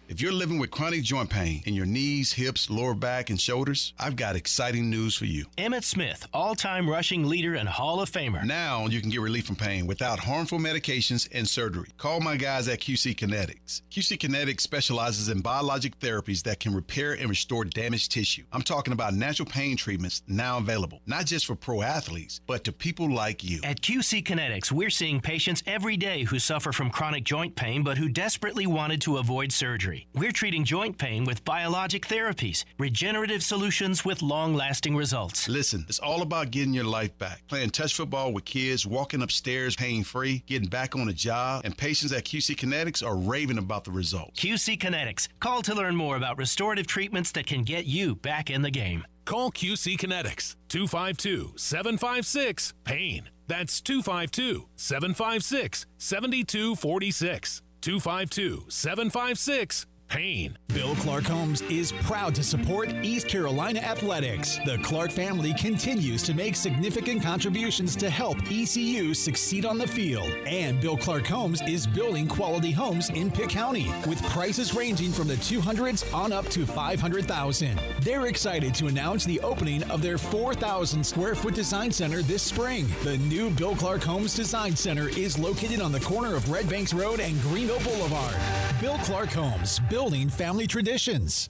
[0.09, 3.93] If you're living with chronic joint pain in your knees, hips, lower back, and shoulders,
[3.97, 5.45] I've got exciting news for you.
[5.57, 8.43] Emmitt Smith, all time rushing leader and Hall of Famer.
[8.43, 11.87] Now you can get relief from pain without harmful medications and surgery.
[11.97, 13.81] Call my guys at QC Kinetix.
[13.89, 18.43] QC Kinetix specializes in biologic therapies that can repair and restore damaged tissue.
[18.51, 22.73] I'm talking about natural pain treatments now available, not just for pro athletes, but to
[22.73, 23.61] people like you.
[23.63, 27.97] At QC Kinetix, we're seeing patients every day who suffer from chronic joint pain but
[27.97, 29.92] who desperately wanted to avoid surgery.
[30.13, 35.47] We're treating joint pain with biologic therapies, regenerative solutions with long lasting results.
[35.47, 37.41] Listen, it's all about getting your life back.
[37.47, 41.77] Playing touch football with kids, walking upstairs pain free, getting back on a job, and
[41.77, 44.39] patients at QC Kinetix are raving about the results.
[44.39, 45.27] QC Kinetix.
[45.39, 49.05] Call to learn more about restorative treatments that can get you back in the game.
[49.25, 53.29] Call QC Kinetix 252 756 PAIN.
[53.47, 57.61] That's 252 756 7246.
[57.83, 60.55] 252 756 PAIN.
[60.67, 64.59] Bill Clark Homes is proud to support East Carolina athletics.
[64.65, 70.29] The Clark family continues to make significant contributions to help ECU succeed on the field.
[70.45, 75.27] And Bill Clark Homes is building quality homes in Pitt County with prices ranging from
[75.27, 77.81] the 200s on up to 500,000.
[78.01, 82.87] They're excited to announce the opening of their 4,000 square foot design center this spring.
[83.03, 86.93] The new Bill Clark Homes Design Center is located on the corner of Red Banks
[86.93, 88.35] Road and Greenville Boulevard.
[88.79, 91.47] Bill Clark Homes, building family traditions.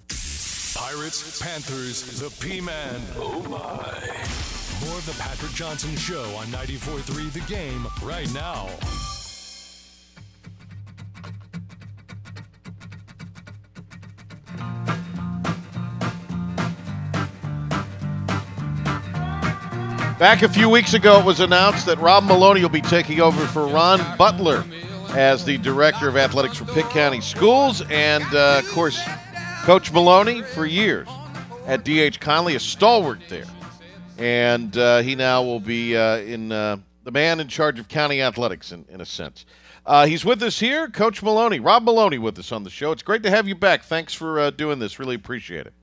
[0.77, 3.01] Pirates, Panthers, the P Man.
[3.15, 4.85] Oh my.
[4.85, 8.69] More of the Patrick Johnson Show on 94.3 The Game right now.
[20.19, 23.47] Back a few weeks ago, it was announced that Rob Maloney will be taking over
[23.47, 24.63] for Ron Butler
[25.15, 27.81] as the director of athletics for Pitt County Schools.
[27.89, 28.99] And, uh, of course,
[29.63, 31.07] Coach Maloney for years
[31.65, 32.19] at D.H.
[32.19, 33.45] Conley, a stalwart there.
[34.17, 38.21] And uh, he now will be uh, in uh, the man in charge of county
[38.21, 39.45] athletics, in, in a sense.
[39.85, 42.91] Uh, he's with us here, Coach Maloney, Rob Maloney, with us on the show.
[42.91, 43.83] It's great to have you back.
[43.83, 44.97] Thanks for uh, doing this.
[44.97, 45.73] Really appreciate it.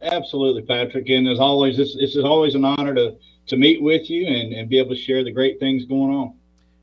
[0.00, 1.08] Absolutely, Patrick.
[1.08, 3.16] And as always, it's, it's always an honor to,
[3.48, 6.34] to meet with you and, and be able to share the great things going on.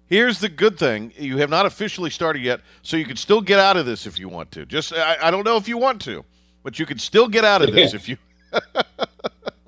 [0.09, 3.59] Here's the good thing: you have not officially started yet, so you can still get
[3.59, 4.65] out of this if you want to.
[4.65, 6.25] Just I, I don't know if you want to,
[6.63, 8.17] but you can still get out of this if you.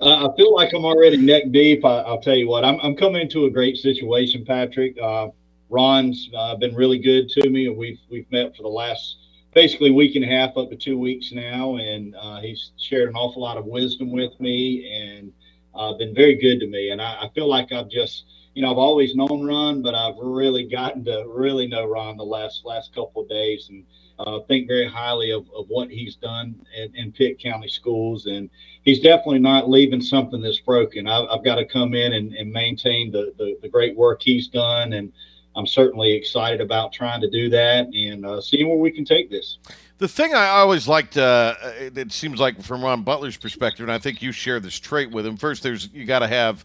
[0.00, 1.84] I feel like I'm already neck deep.
[1.84, 4.96] I, will tell you what, I'm, I'm coming into a great situation, Patrick.
[5.00, 5.28] Uh,
[5.70, 9.18] Ron's uh, been really good to me, and we've we've met for the last
[9.54, 13.14] basically week and a half up to two weeks now, and uh, he's shared an
[13.14, 15.32] awful lot of wisdom with me and
[15.74, 16.90] uh, been very good to me.
[16.90, 20.16] And I, I feel like I've just you know, I've always known Ron, but I've
[20.20, 23.84] really gotten to really know Ron the last last couple of days, and
[24.18, 28.26] uh, think very highly of, of what he's done in, in Pitt County schools.
[28.26, 28.50] And
[28.82, 31.08] he's definitely not leaving something that's broken.
[31.08, 34.48] I've, I've got to come in and, and maintain the, the, the great work he's
[34.48, 35.12] done, and
[35.56, 39.30] I'm certainly excited about trying to do that and uh, seeing where we can take
[39.30, 39.58] this.
[39.98, 43.98] The thing I always liked, uh, it seems like from Ron Butler's perspective, and I
[43.98, 45.36] think you share this trait with him.
[45.36, 46.64] First, there's you got to have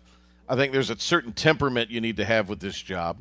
[0.49, 3.17] I think there's a certain temperament you need to have with this job.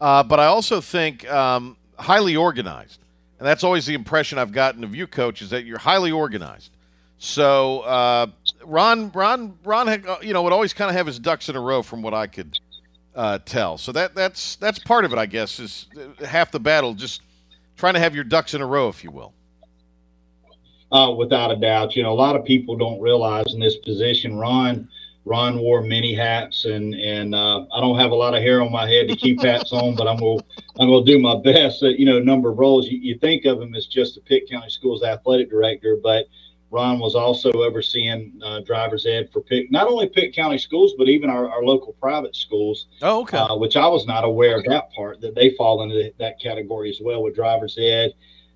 [0.00, 3.00] Uh, but I also think um, highly organized.
[3.38, 6.70] And that's always the impression I've gotten of you, coach, is that you're highly organized.
[7.18, 8.26] So uh,
[8.64, 11.56] Ron, Ron, Ron, had, uh, you know, would always kind of have his ducks in
[11.56, 12.58] a row, from what I could
[13.14, 13.78] uh, tell.
[13.78, 17.22] So that that's that's part of it, I guess, is uh, half the battle, just
[17.76, 19.32] trying to have your ducks in a row, if you will.
[20.90, 24.38] Uh, without a doubt, you know, a lot of people don't realize in this position,
[24.38, 24.88] Ron
[25.28, 28.72] Ron wore many hats, and and uh, I don't have a lot of hair on
[28.72, 30.40] my head to keep hats on, but I'm gonna
[30.80, 31.82] I'm gonna do my best.
[31.82, 32.88] At, you know, number of roles.
[32.88, 36.24] You, you think of him as just the Pitt County Schools athletic director, but
[36.70, 41.08] Ron was also overseeing uh, driver's ed for Pitt, not only Pitt County schools, but
[41.08, 42.86] even our, our local private schools.
[43.02, 43.38] Oh, okay.
[43.38, 46.90] Uh, which I was not aware of that part that they fall into that category
[46.90, 48.12] as well with driver's ed.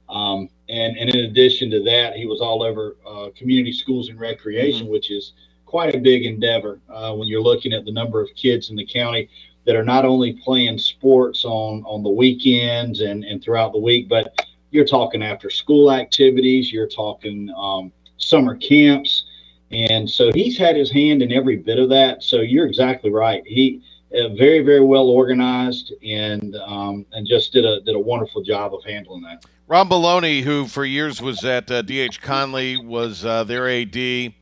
[0.09, 4.21] Um, and, and in addition to that, he was all over uh, community schools and
[4.21, 4.93] recreation, Mm-hmm.
[4.93, 5.33] which is
[5.73, 8.85] quite a big endeavor uh, when you're looking at the number of kids in the
[8.85, 9.27] county
[9.65, 14.07] that are not only playing sports on on the weekends and and throughout the week,
[14.07, 19.25] but you're talking after school activities, you're talking um, summer camps,
[19.71, 22.23] and so he's had his hand in every bit of that.
[22.23, 23.43] So you're exactly right.
[23.47, 23.83] He
[24.15, 28.75] uh, very very well organized and um, and just did a did a wonderful job
[28.75, 29.47] of handling that.
[29.69, 34.35] Rob Maloney, who for years was at uh, DH Conley, was uh, their AD,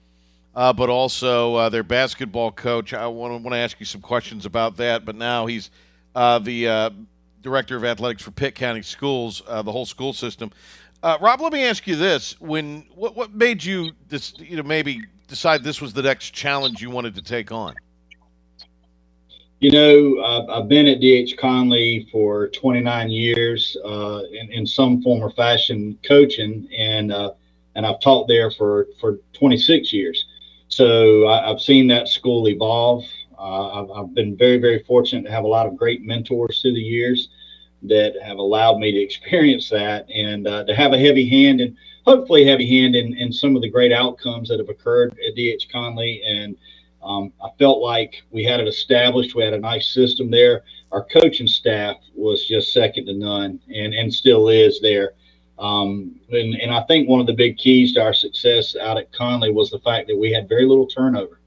[0.55, 2.92] uh, but also uh, their basketball coach.
[2.92, 5.05] I want to ask you some questions about that.
[5.05, 5.70] But now he's
[6.14, 6.90] uh, the uh,
[7.42, 10.51] director of athletics for Pitt County Schools, uh, the whole school system.
[11.03, 15.03] Rob, let me ask you this: When what what made you this you know maybe
[15.28, 17.74] decide this was the next challenge you wanted to take on?
[19.61, 25.03] You know, I've, I've been at DH Conley for 29 years uh, in, in some
[25.03, 27.32] form or fashion coaching, and uh,
[27.76, 30.24] and I've taught there for for 26 years.
[30.71, 33.05] So I, have seen that school evolve.
[33.39, 36.75] Uh, I've, I've, been very very fortunate to have a lot of great mentors through
[36.75, 37.29] the years
[37.83, 41.77] that have allowed me to experience that and uh, to have a heavy hand and
[42.05, 45.71] hopefully heavy hand in, in some of the great outcomes that have occurred at DH
[45.73, 46.57] Conley and
[47.03, 49.35] um, I felt like we had it established.
[49.35, 50.64] We had a nice system there.
[50.93, 55.14] Our coaching staff was just second to none, and and still is there.
[55.61, 59.12] Um, and, and I think one of the big keys to our success out at
[59.12, 61.40] Conley was the fact that we had very little turnover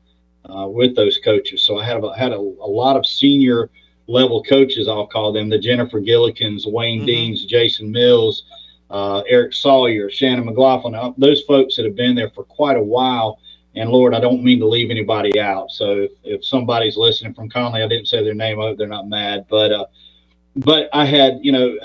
[0.45, 1.63] uh, with those coaches.
[1.63, 3.69] So I had a, had a, a, lot of senior
[4.07, 7.05] level coaches, I'll call them the Jennifer Gillikins, Wayne mm-hmm.
[7.07, 8.43] Deans, Jason Mills,
[8.91, 12.83] uh, Eric Sawyer, Shannon McLaughlin, uh, those folks that have been there for quite a
[12.83, 13.39] while
[13.75, 15.71] and Lord, I don't mean to leave anybody out.
[15.71, 18.59] So if, if somebody's listening from Conley, I didn't say their name.
[18.59, 19.45] I hope they're not mad.
[19.49, 19.85] But uh,
[20.55, 21.77] but I had, you know,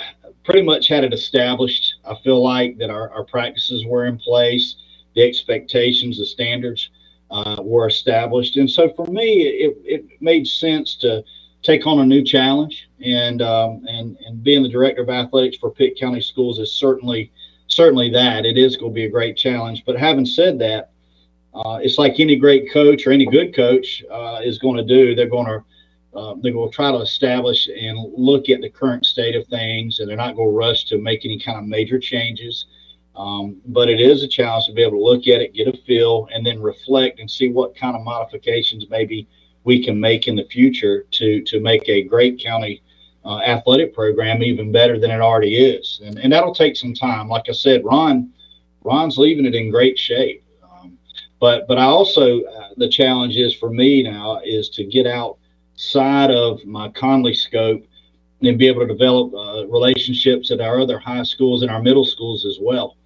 [0.48, 1.96] pretty much had it established.
[2.06, 4.76] I feel like that our, our practices were in place,
[5.14, 6.88] the expectations, the standards
[7.30, 8.56] uh, were established.
[8.56, 11.22] And so for me, it, it made sense to
[11.62, 12.88] take on a new challenge.
[13.04, 17.30] And um, and and being the director of athletics for Pitt County Schools is certainly
[17.66, 18.46] certainly that.
[18.46, 19.82] It is going to be a great challenge.
[19.84, 20.92] But having said that,
[21.52, 25.14] uh, it's like any great coach or any good coach uh, is going to do.
[25.14, 25.62] They're going to
[26.18, 30.08] uh, going to try to establish and look at the current state of things, and
[30.08, 32.66] they're not going to rush to make any kind of major changes.
[33.14, 35.76] Um, but it is a challenge to be able to look at it, get a
[35.86, 39.28] feel, and then reflect and see what kind of modifications maybe
[39.64, 42.82] we can make in the future to to make a great county
[43.24, 46.00] uh, athletic program even better than it already is.
[46.04, 47.28] And, and that'll take some time.
[47.28, 48.32] Like I said, Ron
[48.84, 50.44] Ron's leaving it in great shape.
[51.40, 55.06] But but I also uh, the challenge is for me now is to get
[55.78, 57.84] outside of my Conley scope
[58.42, 62.04] and be able to develop uh, relationships at our other high schools and our middle
[62.04, 62.96] schools as well.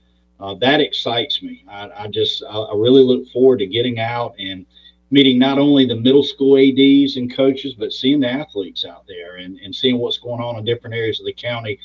[0.41, 1.65] Uh, that excites me.
[1.69, 4.65] I, I just I, I, really look forward to getting out and
[5.11, 9.37] meeting not only the middle school ads and coaches, but seeing the athletes out there
[9.37, 11.79] and, and seeing what's going on in different areas of the county.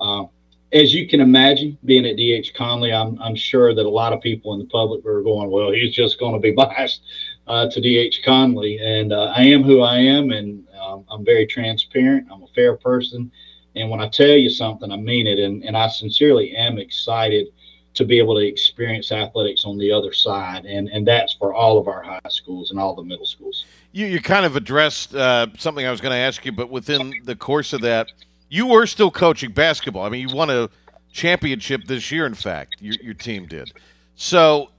[0.00, 0.24] Uh,
[0.72, 4.22] as you can imagine, being at DH Conley, I'm, I'm sure that a lot of
[4.22, 7.02] people in the public are going, well, he's just going to be biased
[7.50, 8.78] uh, to DH Conley.
[8.78, 12.28] And uh, I am who I am, and um, I'm very transparent.
[12.30, 13.30] I'm a fair person.
[13.74, 15.40] And when I tell you something, I mean it.
[15.40, 17.48] And, and I sincerely am excited
[17.94, 20.64] to be able to experience athletics on the other side.
[20.64, 23.64] And, and that's for all of our high schools and all the middle schools.
[23.90, 27.12] You, you kind of addressed uh, something I was going to ask you, but within
[27.24, 28.12] the course of that,
[28.48, 30.04] you were still coaching basketball.
[30.04, 30.70] I mean, you won a
[31.12, 32.26] championship this year.
[32.26, 33.72] In fact, your, your team did.
[34.14, 34.70] So,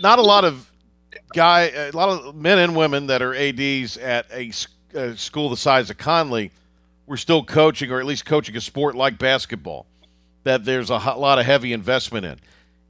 [0.00, 0.68] not a lot of
[1.34, 4.52] guy, a lot of men and women that are ads at a,
[4.94, 6.50] a school the size of Conley
[7.06, 9.86] were still coaching, or at least coaching a sport like basketball
[10.44, 12.38] that there's a lot of heavy investment in.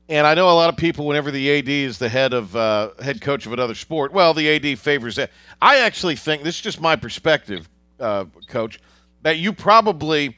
[0.08, 2.90] And I know a lot of people, whenever the AD is the head of uh,
[3.02, 5.30] head coach of another sport, well, the AD favors that.
[5.60, 7.68] I actually think this is just my perspective,
[7.98, 8.78] uh, coach
[9.22, 10.36] that you probably,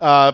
[0.00, 0.32] uh,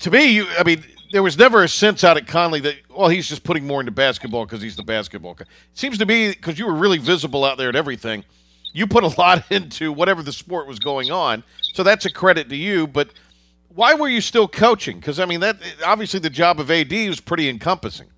[0.00, 0.82] to me, you, I mean,
[1.12, 3.92] there was never a sense out at Conley that, well, he's just putting more into
[3.92, 5.36] basketball because he's the basketball.
[5.38, 8.24] It seems to be because you were really visible out there at everything,
[8.72, 11.44] you put a lot into whatever the sport was going on.
[11.74, 12.86] So that's a credit to you.
[12.86, 13.10] But
[13.74, 14.98] why were you still coaching?
[14.98, 18.08] Because I mean, that obviously the job of AD was pretty encompassing.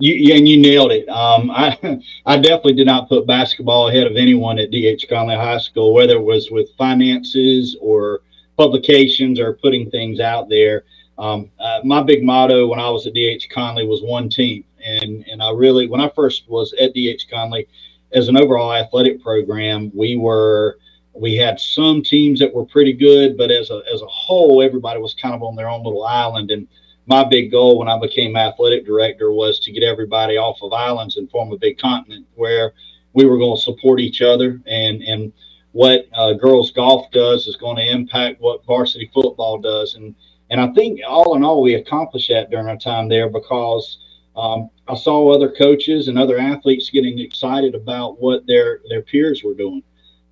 [0.00, 1.08] You, and you nailed it.
[1.08, 1.76] Um, I,
[2.26, 6.14] I definitely did not put basketball ahead of anyone at DH Conley High School, whether
[6.14, 8.20] it was with finances or
[8.58, 10.84] publications or putting things out there.
[11.16, 15.24] Um, uh, my big motto when I was at DH Conley was one team, and
[15.26, 17.66] and I really when I first was at DH Conley,
[18.12, 20.78] as an overall athletic program, we were
[21.14, 25.00] we had some teams that were pretty good, but as a as a whole, everybody
[25.00, 26.50] was kind of on their own little island.
[26.50, 26.68] And
[27.06, 31.16] my big goal when I became athletic director was to get everybody off of islands
[31.16, 32.74] and form a big continent where
[33.14, 34.60] we were going to support each other.
[34.66, 35.32] And and
[35.72, 40.14] what uh, girls golf does is going to impact what varsity football does and
[40.50, 43.98] and I think all in all we accomplished that during our time there because
[44.34, 49.42] um, I saw other coaches and other athletes getting excited about what their their peers
[49.44, 49.82] were doing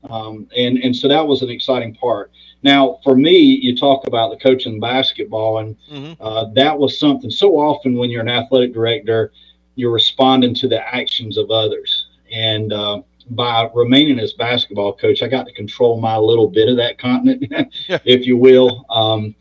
[0.08, 2.30] um, and and so that was an exciting part
[2.66, 6.20] now, for me, you talk about the coaching basketball, and mm-hmm.
[6.20, 9.32] uh, that was something so often when you're an athletic director,
[9.76, 12.08] you're responding to the actions of others.
[12.32, 16.76] And uh, by remaining as basketball coach, I got to control my little bit of
[16.76, 17.44] that continent,
[18.04, 18.84] if you will.
[18.88, 19.34] Um,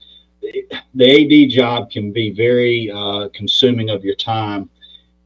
[0.94, 4.70] the AD job can be very uh, consuming of your time,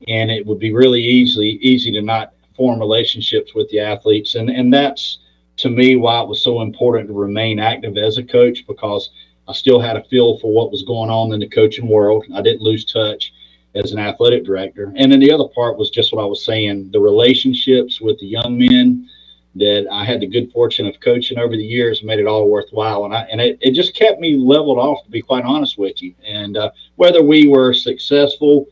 [0.08, 4.50] and it would be really easily easy to not form relationships with the athletes, and
[4.50, 5.20] and that's
[5.58, 9.10] to me why it was so important to remain active as a coach because
[9.48, 12.26] I still had a feel for what was going on in the coaching world.
[12.34, 13.34] I didn't lose touch
[13.76, 16.92] as an athletic director, and then the other part was just what I was saying:
[16.92, 19.10] the relationships with the young men
[19.56, 23.06] that I had the good fortune of coaching over the years made it all worthwhile.
[23.06, 26.02] And I, and it, it just kept me leveled off, to be quite honest with
[26.02, 26.14] you.
[26.26, 28.68] And uh, whether we were successful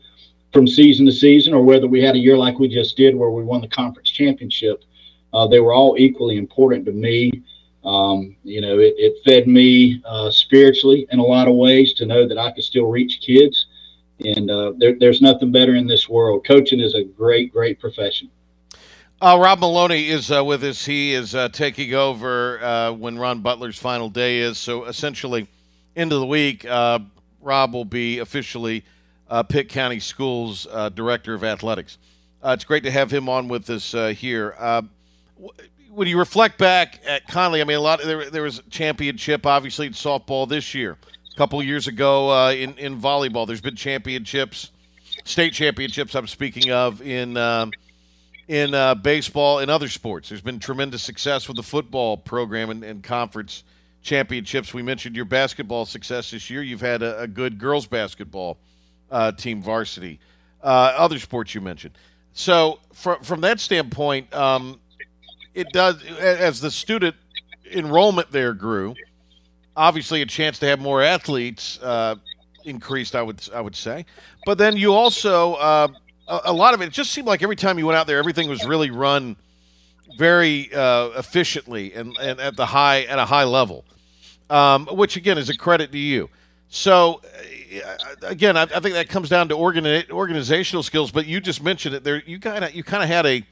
[0.52, 3.30] from season to season or whether we had a year like we just did where
[3.30, 4.84] we won the conference championship,
[5.32, 7.42] uh, they were all equally important to me.
[7.84, 12.06] Um, you know, it, it fed me uh, spiritually in a lot of ways to
[12.06, 13.66] know that I could still reach kids.
[14.24, 16.44] And uh, there, there's nothing better in this world.
[16.46, 18.30] Coaching is a great, great profession.
[19.20, 20.84] Uh, Rob Maloney is uh, with us.
[20.84, 24.58] He is uh, taking over uh, when Ron Butler's final day is.
[24.58, 25.48] So essentially,
[25.96, 27.00] end of the week, uh,
[27.40, 28.84] Rob will be officially
[29.48, 31.98] Pitt County Schools Director of Athletics.
[32.44, 34.54] it's great to have him on with us here.
[35.90, 38.00] when you reflect back at Conley, I mean, a lot.
[38.02, 40.96] There, there was a championship, obviously, in softball this year.
[41.38, 44.72] Couple years ago in in volleyball, there's been championships,
[45.22, 46.16] state championships.
[46.16, 47.36] I'm speaking of in.
[47.36, 47.70] Um,
[48.48, 50.30] in uh, baseball and other sports.
[50.30, 53.62] There's been tremendous success with the football program and, and, conference
[54.02, 54.72] championships.
[54.72, 56.62] We mentioned your basketball success this year.
[56.62, 58.58] You've had a, a good girls basketball
[59.10, 60.18] uh, team varsity.
[60.60, 61.94] Uh, other sports you mentioned.
[62.32, 64.80] So from from that standpoint, um,
[65.54, 67.14] it does as the student
[67.70, 68.94] enrollment there grew.
[69.78, 72.16] Obviously, a chance to have more athletes uh,
[72.64, 73.14] increased.
[73.14, 74.06] I would I would say,
[74.44, 75.86] but then you also uh,
[76.26, 78.18] a, a, lot of it, it just seemed like every time you went out there,
[78.18, 79.36] everything was really run
[80.18, 83.84] very uh, efficiently and, and at the high at a high level,
[84.50, 86.28] um, which again is a credit to you.
[86.70, 87.22] So
[87.84, 91.12] uh, again, I, I, think that comes down to organi- organizational skills.
[91.12, 92.20] But you just mentioned it there.
[92.26, 93.46] You kind of you kind of had a,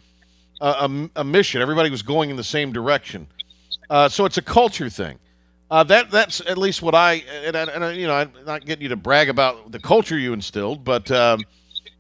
[0.61, 1.63] a, a mission.
[1.63, 3.29] Everybody was going in the same direction.
[3.89, 5.19] Uh, so it's a culture thing.
[5.71, 7.15] Uh, that that's at least what I
[7.45, 10.85] and, and, you know I'm not getting you to brag about the culture you instilled,
[10.85, 11.43] but um,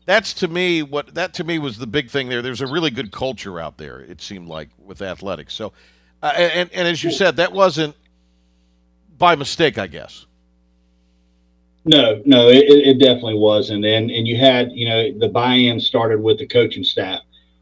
[0.04, 2.42] that's to me what that to me was the big thing there.
[2.42, 4.00] There's a really good culture out there.
[4.00, 5.52] It seemed like with athletics.
[5.52, 5.72] So,
[6.22, 7.96] uh, and and as you said, that wasn't
[9.18, 10.26] by mistake, I guess.
[11.84, 13.84] No, no, it, it definitely wasn't.
[13.84, 17.20] And and you had you know the buy-in started with the coaching staff,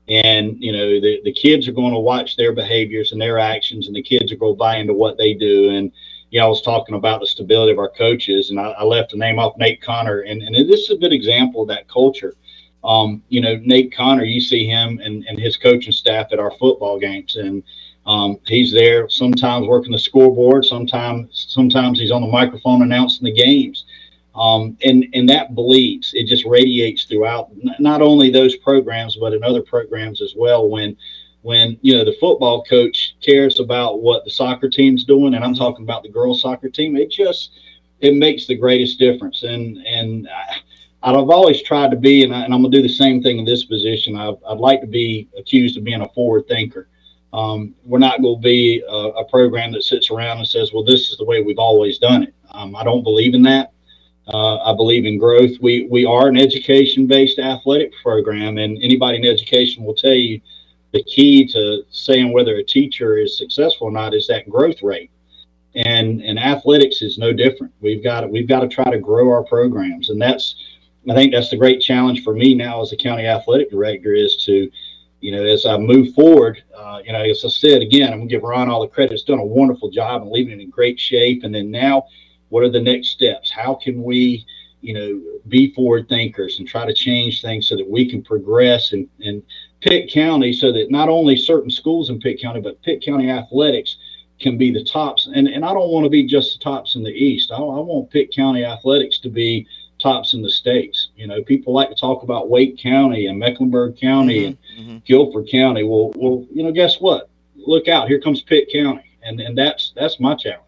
[0.09, 3.87] and you know the the kids are going to watch their behaviors and their actions,
[3.87, 5.71] and the kids are going to buy into what they do.
[5.71, 5.91] And
[6.31, 9.13] you know, I was talking about the stability of our coaches, and I, I left
[9.13, 12.35] the name off Nate Connor, and, and this is a good example of that culture.
[12.83, 16.51] Um, you know, Nate Connor, you see him and, and his coaching staff at our
[16.59, 17.63] football games, and
[18.05, 23.33] um, he's there sometimes working the scoreboard, sometimes sometimes he's on the microphone announcing the
[23.33, 23.85] games.
[24.35, 26.13] Um, and and that bleeds.
[26.15, 30.69] It just radiates throughout not only those programs, but in other programs as well.
[30.69, 30.97] When
[31.43, 35.55] when you know the football coach cares about what the soccer team's doing, and I'm
[35.55, 37.51] talking about the girls soccer team, it just
[38.01, 39.45] it makes the greatest difference.
[39.45, 40.29] And and
[41.03, 43.45] I, have always tried to be, and, I, am gonna do the same thing in
[43.45, 44.17] this position.
[44.17, 46.89] I, would like to be accused of being a forward thinker.
[47.35, 50.85] Um, we're not going to be a, a, program that sits around and says, "Well,
[50.85, 53.74] this is the way we've always done it." Um, I don't believe in that.
[54.27, 55.53] Uh, I believe in growth.
[55.61, 60.41] We we are an education-based athletic program, and anybody in education will tell you
[60.93, 65.11] the key to saying whether a teacher is successful or not is that growth rate.
[65.75, 67.73] And and athletics is no different.
[67.81, 70.55] We've got to, we've got to try to grow our programs, and that's
[71.11, 74.37] I think that's the great challenge for me now as a county athletic director is
[74.47, 74.71] to,
[75.21, 78.31] you know, as I move forward, uh, you know, as I said again, I'm gonna
[78.31, 79.13] give Ron all the credit.
[79.13, 81.45] He's done a wonderful job and leaving it in great shape.
[81.45, 82.07] And then now,
[82.49, 83.51] what are the next steps?
[83.51, 84.47] How can we,
[84.81, 88.93] you know, be forward thinkers and try to change things so that we can progress
[88.93, 89.43] and and
[89.81, 93.99] Pitt County so that not only certain schools in Pitt County, but Pitt County athletics
[94.41, 95.29] can be the tops.
[95.33, 97.53] And, and I don't want to be just the tops in the East.
[97.53, 99.67] I, I want Pitt County athletics to be
[100.01, 101.11] tops in the states.
[101.17, 104.99] You know, people like to talk about Wake County and Mecklenburg County mm-hmm, and mm-hmm.
[105.07, 105.85] Guilford County.
[105.85, 107.29] Well, well, you know, guess what?
[107.57, 108.09] Look out!
[108.09, 110.64] Here comes Pitt County, and and that's that's my challenge.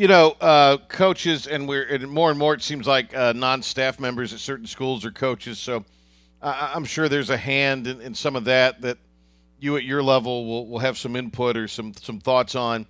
[0.00, 2.54] You know, uh, coaches, and we're and more and more.
[2.54, 5.58] It seems like uh, non-staff members at certain schools are coaches.
[5.58, 5.84] So
[6.40, 8.96] I'm sure there's a hand in, in, some of that that
[9.58, 12.86] you at your level will, will have some input or some some thoughts on.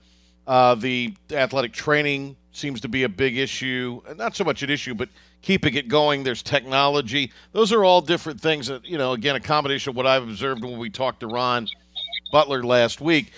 [0.47, 4.95] Uh, the athletic training seems to be a big issue, not so much an issue,
[4.95, 5.09] but
[5.43, 6.23] keeping it going.
[6.23, 8.69] There's technology; those are all different things.
[8.69, 11.67] That you know, again, a combination of what I've observed when we talked to Ron
[12.31, 13.33] Butler last week.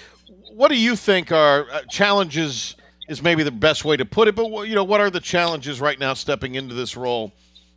[0.53, 2.77] What do you think are uh, challenges
[3.09, 4.35] is maybe the best way to put it.
[4.35, 7.33] But you know, what are the challenges right now stepping into this role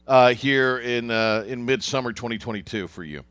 [0.07, 3.23] uh, here in uh, in midsummer 2022 for you?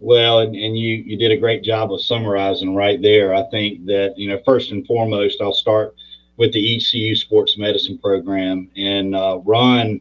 [0.00, 3.34] Well, and, and you you did a great job of summarizing right there.
[3.34, 5.94] I think that you know first and foremost, I'll start
[6.36, 10.00] with the ECU Sports Medicine program and uh, Ron.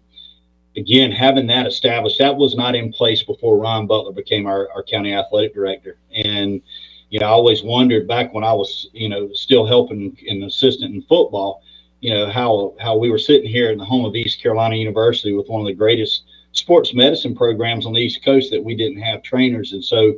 [0.77, 4.83] Again, having that established, that was not in place before Ron Butler became our, our
[4.83, 5.97] county athletic director.
[6.13, 6.61] And
[7.09, 10.93] you know, I always wondered back when I was you know still helping an assistant
[10.93, 11.63] in football,
[12.01, 15.33] you know how how we were sitting here in the home of East Carolina University
[15.33, 19.01] with one of the greatest sports medicine programs on the East Coast that we didn't
[19.01, 20.13] have trainers, and so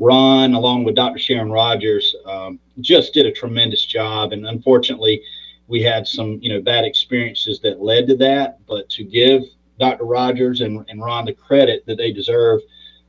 [0.00, 1.18] Ron, along with Dr.
[1.18, 4.32] Sharon Rogers, um, just did a tremendous job.
[4.32, 5.22] And unfortunately,
[5.68, 8.58] we had some you know bad experiences that led to that.
[8.66, 9.42] But to give
[9.78, 10.04] Dr.
[10.04, 12.60] Rogers and, and Ron the credit that they deserve,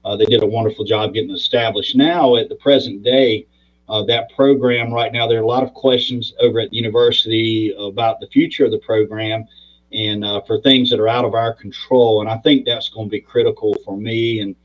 [0.04, 1.96] uh, they did a wonderful job getting established.
[1.96, 3.48] Now, at the present day,
[3.90, 7.76] uh, that program right now, there are a lot of questions over at the university
[7.78, 9.46] about the future of the program
[9.92, 12.22] and uh, for things that are out of our control.
[12.22, 14.56] And I think that's going to be critical for me and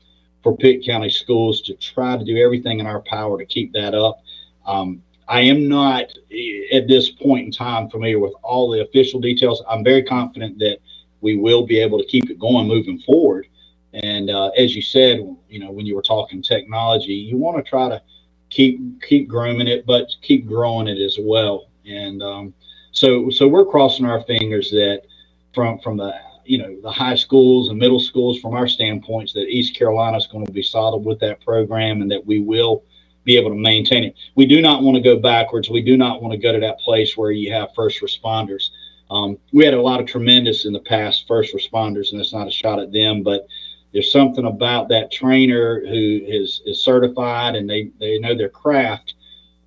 [0.43, 3.93] for Pitt County Schools to try to do everything in our power to keep that
[3.93, 4.21] up.
[4.65, 9.19] Um, I am not eh, at this point in time familiar with all the official
[9.19, 9.61] details.
[9.69, 10.77] I'm very confident that
[11.21, 13.47] we will be able to keep it going moving forward.
[14.03, 15.19] And uh, as you said,
[15.49, 18.01] you know, when you were talking technology, you want to try to
[18.49, 21.67] keep keep grooming it, but keep growing it as well.
[21.85, 22.53] And um,
[22.91, 25.03] so so we're crossing our fingers that
[25.53, 26.13] from from the
[26.45, 30.27] you know the high schools and middle schools from our standpoints that East Carolina is
[30.27, 32.83] going to be solid with that program and that we will
[33.23, 34.15] be able to maintain it.
[34.35, 35.69] We do not want to go backwards.
[35.69, 38.69] We do not want to go to that place where you have first responders.
[39.09, 42.47] Um, we had a lot of tremendous in the past first responders, and it's not
[42.47, 43.47] a shot at them, but
[43.93, 49.15] there's something about that trainer who is is certified and they they know their craft.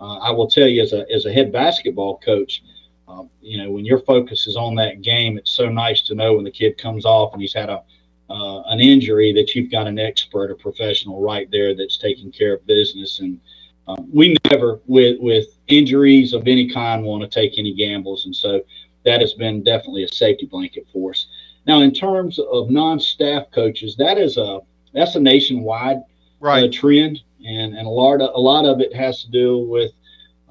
[0.00, 2.62] Uh, I will tell you as a as a head basketball coach,
[3.08, 6.34] um, you know when your focus is on that game, it's so nice to know
[6.34, 7.82] when the kid comes off and he's had a
[8.30, 12.54] uh, an injury that you've got an expert, a professional right there that's taking care
[12.54, 13.18] of business.
[13.18, 13.40] And
[13.88, 18.34] um, we never, with with injuries of any kind, want to take any gambles, and
[18.34, 18.62] so
[19.04, 21.26] that has been definitely a safety blanket for us.
[21.66, 24.60] Now, in terms of non-staff coaches, that is a
[24.92, 25.98] that's a nationwide
[26.40, 26.64] right.
[26.64, 29.92] uh, trend, and and a lot of a lot of it has to do with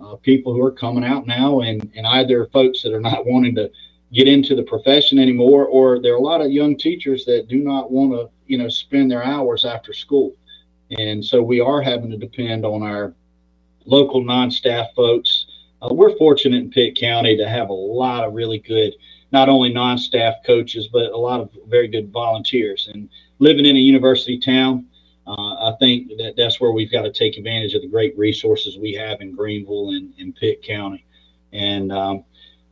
[0.01, 3.55] uh, people who are coming out now, and and either folks that are not wanting
[3.55, 3.71] to
[4.13, 7.57] get into the profession anymore, or there are a lot of young teachers that do
[7.57, 10.33] not want to you know spend their hours after school,
[10.91, 13.13] and so we are having to depend on our
[13.85, 15.47] local non-staff folks.
[15.81, 18.93] Uh, we're fortunate in Pitt County to have a lot of really good
[19.31, 22.89] not only non-staff coaches, but a lot of very good volunteers.
[22.93, 23.09] And
[23.39, 24.85] living in a university town,
[25.27, 28.77] uh, I think that that's where we've got to take advantage of the great resources
[28.77, 31.05] we have in Greenville and in Pitt County.
[31.53, 32.23] And um,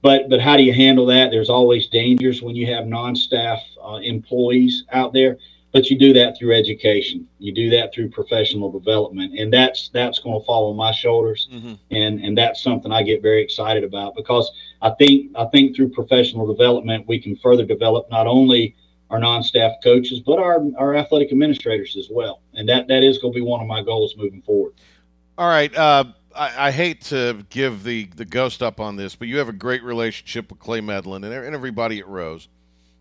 [0.01, 1.29] but but how do you handle that?
[1.29, 5.37] There's always dangers when you have non-staff uh, employees out there.
[5.73, 7.27] But you do that through education.
[7.39, 11.47] You do that through professional development, and that's that's going to fall on my shoulders
[11.51, 11.73] Mm-hmm.
[11.91, 14.51] and and that's something I get very excited about because
[14.81, 18.75] I think I think through professional development we can further develop not only
[19.09, 23.33] our non-staff coaches but our our athletic administrators as well, and that that is going
[23.33, 24.73] to be one of my goals moving forward.
[25.37, 25.75] All right.
[25.75, 26.05] Uh,
[26.35, 29.53] I, I hate to give the, the ghost up on this, but you have a
[29.53, 32.47] great relationship with Clay Medlin and, and everybody at Rose.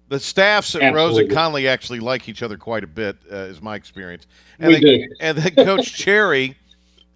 [0.09, 3.61] The staffs at Rose and Conley actually like each other quite a bit, uh, is
[3.61, 4.27] my experience.
[4.59, 5.09] And We then, do.
[5.21, 6.57] And then Coach Cherry,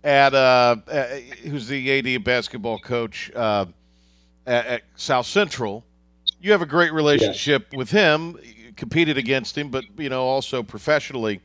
[0.02, 1.06] at uh, uh,
[1.44, 3.66] who's the AD basketball coach uh,
[4.46, 5.84] at, at South Central,
[6.40, 8.38] you have a great relationship with him.
[8.42, 11.40] You competed against him, but you know also professionally,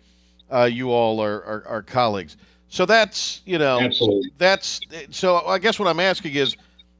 [0.51, 2.37] uh, you all are, are, are colleagues.
[2.69, 4.31] So that's you know Absolutely.
[4.37, 4.79] that's
[5.11, 5.45] so.
[5.45, 6.55] I guess what I'm asking is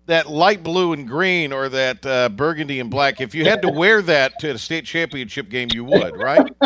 [0.07, 3.21] that light blue and green or that uh, burgundy and black.
[3.21, 6.47] If you had to wear that to a state championship game, you would, right?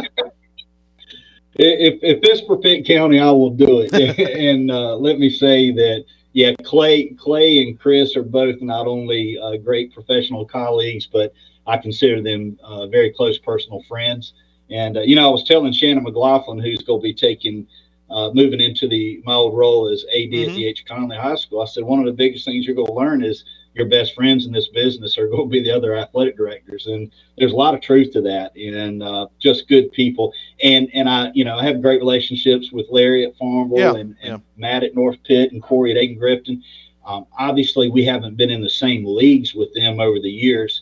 [1.62, 3.94] If if it's for Pitt County, I will do it.
[4.20, 9.38] and uh, let me say that yeah, Clay Clay and Chris are both not only
[9.38, 11.34] uh, great professional colleagues, but
[11.68, 14.34] I consider them uh, very close personal friends.
[14.70, 17.68] And uh, you know, I was telling Shannon McLaughlin, who's going to be taking
[18.10, 21.62] uh, moving into the my old role as AD at DH Conley High School.
[21.62, 23.44] I said one of the biggest things you're going to learn is
[23.74, 27.12] your best friends in this business are going to be the other athletic directors, and
[27.38, 28.56] there's a lot of truth to that.
[28.56, 30.34] And uh, just good people.
[30.64, 34.16] And and I you know I have great relationships with Larry at Farmville Yeah, and,
[34.24, 36.62] and Matt at North Pitt and Corey at Ayden Grifton.
[37.06, 40.82] Um, obviously, we haven't been in the same leagues with them over the years.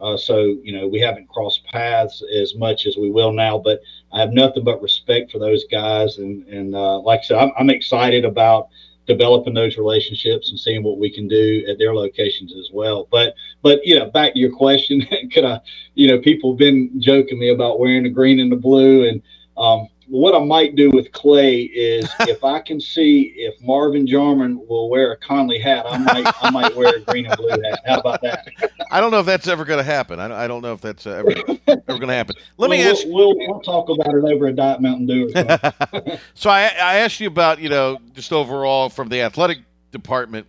[0.00, 3.80] Uh, so, you know, we haven't crossed paths as much as we will now, but
[4.12, 6.18] I have nothing but respect for those guys.
[6.18, 8.68] And, and uh, like I said, I'm, I'm excited about
[9.06, 13.08] developing those relationships and seeing what we can do at their locations as well.
[13.10, 15.60] But but you know, back to your question, could I?
[15.94, 19.22] You know, people have been joking me about wearing the green and the blue, and
[19.56, 24.66] um, what I might do with Clay is if I can see if Marvin Jarman
[24.66, 27.80] will wear a Conley hat, I might I might wear a green and blue hat.
[27.86, 28.48] How about that?
[28.90, 30.18] I don't know if that's ever going to happen.
[30.18, 31.30] I, I don't know if that's uh, ever,
[31.68, 32.36] ever going to happen.
[32.56, 33.04] Let me we'll, ask.
[33.06, 35.30] We'll, we'll talk about it over a Diet Mountain Dew.
[36.34, 39.58] so I, I asked you about you know just overall from the athletic
[39.92, 40.46] department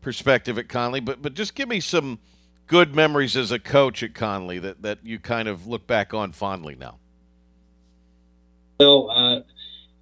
[0.00, 2.18] perspective at Conley, but but just give me some
[2.66, 6.32] good memories as a coach at Conley that that you kind of look back on
[6.32, 6.98] fondly now.
[8.82, 9.40] Well, uh,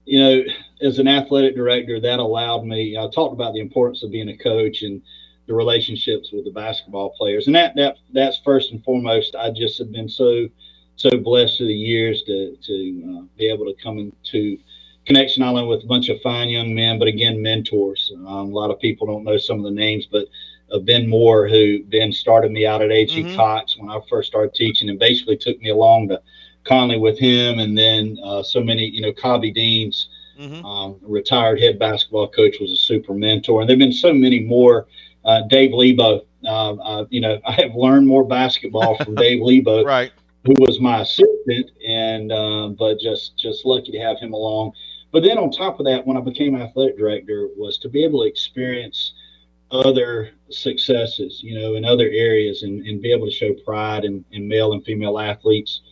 [0.07, 0.43] you know,
[0.81, 2.97] as an athletic director, that allowed me.
[2.97, 5.03] I talked about the importance of being a coach and
[5.47, 9.35] the relationships with the basketball players, and that that that's first and foremost.
[9.35, 10.49] I just have been so
[10.97, 14.59] so blessed through the years to to uh, be able to come into
[15.05, 18.11] connection only with a bunch of fine young men, but again mentors.
[18.17, 20.27] Um, a lot of people don't know some of the names, but
[20.73, 23.33] uh, Ben Moore, who Ben started me out at AG Mm-hmm.
[23.33, 26.23] mm Cox when I first started teaching, and basically took me along to
[26.65, 30.09] Conley with him, and then uh, so many, you know, Cobby Deans,
[30.41, 30.65] Mm-hmm.
[30.65, 34.87] um, retired head basketball coach, was a super mentor, and there've been so many more.
[35.23, 39.85] Uh, Dave Lebo, uh, uh, you know, I have learned more basketball from Dave Lebo,
[39.85, 40.11] right,
[40.47, 44.73] who was my assistant, and uh, but just just lucky to have him along.
[45.13, 48.23] But then on top of that, when I became athletic director, was to be able
[48.23, 49.13] to experience
[49.71, 54.25] other successes, you know, in other areas, and, and be able to show pride in,
[54.33, 55.83] in male and female athletes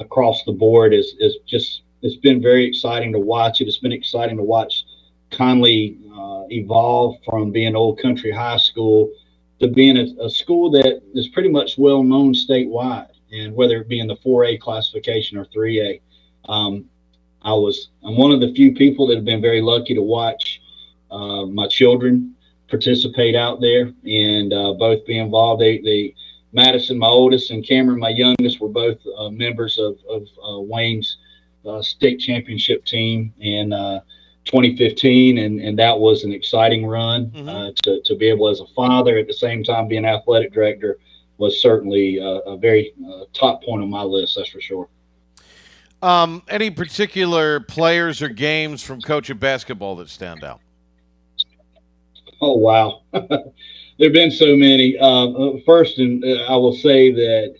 [0.00, 3.68] across the board is is just it's been very exciting to watch it.
[3.68, 4.84] It's been exciting to watch
[5.30, 9.12] Conley uh, evolve from being old country high school
[9.60, 13.88] to being a, a school that is pretty much well known statewide, and whether it
[13.88, 16.00] be in the 4A classification or 3A.
[16.48, 16.86] Um,
[17.42, 20.60] I was I'm one of the few people that have been very lucky to watch
[21.10, 22.34] uh, my children
[22.68, 25.60] participate out there and uh, both be involved.
[25.60, 26.14] They, they
[26.52, 31.18] Madison, my oldest, and Cameron, my youngest, were both uh, members of, of uh, Wayne's
[31.66, 34.00] uh, state championship team in uh,
[34.46, 37.30] 2015, and, and that was an exciting run.
[37.48, 40.98] Uh, to, to be able, as a father, at the same time being athletic director,
[41.38, 44.36] was certainly a, a very uh, top point on my list.
[44.36, 44.88] That's for sure.
[46.02, 50.60] Um, any particular players or games from coach of basketball that stand out?
[52.40, 53.02] Oh wow,
[54.00, 54.98] there've been so many.
[54.98, 57.56] Um, uh, first, and uh, I will say that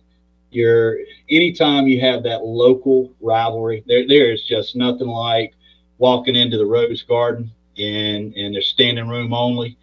[0.51, 0.99] you're
[1.30, 5.55] anytime you have that local rivalry, there there is just nothing like
[5.99, 9.76] walking into the Rose Garden and and there's standing room only,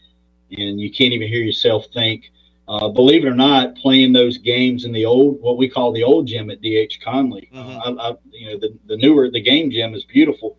[0.51, 2.31] and you can't even hear yourself think.
[2.69, 6.03] Uh, believe it or not, playing those games in the old, what we call the
[6.03, 9.71] old gym at DH Conley, uh, I, I, you know, the, the newer, the game
[9.71, 10.57] gym is beautiful,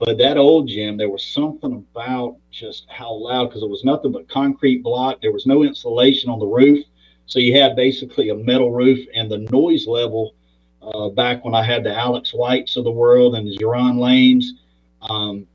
[0.00, 4.12] but that old gym, there was something about just how loud because it was nothing
[4.12, 5.20] but concrete block.
[5.20, 6.86] There was no insulation on the roof,
[7.26, 10.34] so you had basically a metal roof, and the noise level
[10.80, 14.54] uh, back when I had the Alex Whites of the world and the Jerron Lanes
[15.02, 15.46] um,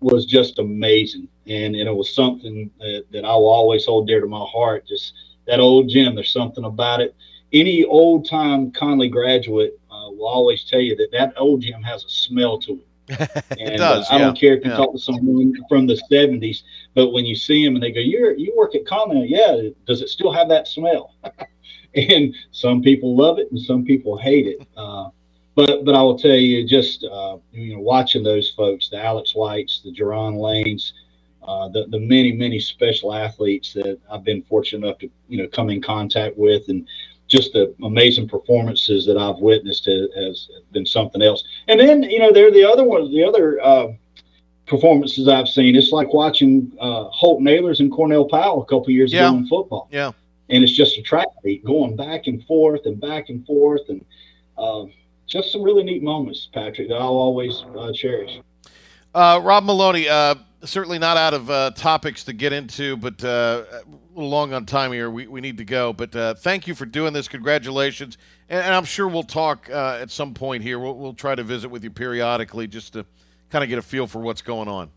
[0.00, 4.20] was just amazing, and, and it was something that, that I will always hold dear
[4.20, 4.86] to my heart.
[4.86, 5.14] Just
[5.46, 7.16] that old gym, there's something about it.
[7.54, 12.04] Any old time Conley graduate uh, will always tell you that that old gym has
[12.04, 12.86] a smell to it.
[13.08, 14.76] And, does, uh, I don't care if you yeah.
[14.76, 16.62] talk to someone from the 70s,
[16.94, 19.68] but when you see them and they go, "You're you work at Conley, yeah?
[19.86, 21.14] Does it still have that smell?"
[21.94, 24.66] and some people love it and some people hate it.
[24.76, 25.10] Uh,
[25.54, 29.34] but but I will tell you, just uh, you know, watching those folks, the Alex
[29.34, 30.94] Whites, the Jerron Lanes,
[31.46, 35.48] uh, the the many many special athletes that I've been fortunate enough to you know
[35.48, 36.88] come in contact with, and
[37.34, 41.42] just the amazing performances that I've witnessed has, been something else.
[41.68, 43.88] And then you know there are the other ones, the other uh,
[44.66, 45.74] performances I've seen.
[45.76, 49.28] It's like watching uh, Holt Naylor's and Cornell Powell a couple years Yeah.
[49.28, 50.12] ago in football Yeah.
[50.48, 54.04] and it's just a track meet going back and forth and back and forth and
[54.56, 54.92] um,
[55.26, 58.40] just some really neat moments, Patrick, that I'll always uh, cherish.
[59.14, 63.64] Uh, Rob Maloney, uh, certainly not out of uh, topics to get into, but uh,
[64.14, 65.10] little long on time here.
[65.10, 65.92] We, we need to go.
[65.92, 67.28] But uh, thank you for doing this.
[67.28, 68.18] Congratulations.
[68.48, 70.78] And, and I'm sure we'll talk uh, at some point here.
[70.78, 73.04] We'll, we'll try to visit with you periodically just to
[73.50, 74.90] kind of get a feel for what's going on.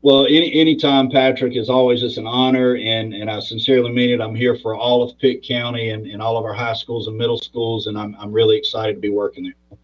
[0.00, 4.20] Well, any anytime, Patrick, is always just an honor, and, and I sincerely mean it.
[4.20, 7.18] I'm here for all of Pitt County and, and all of our high schools and
[7.18, 9.78] middle schools, and I'm, I'm really excited to be working there.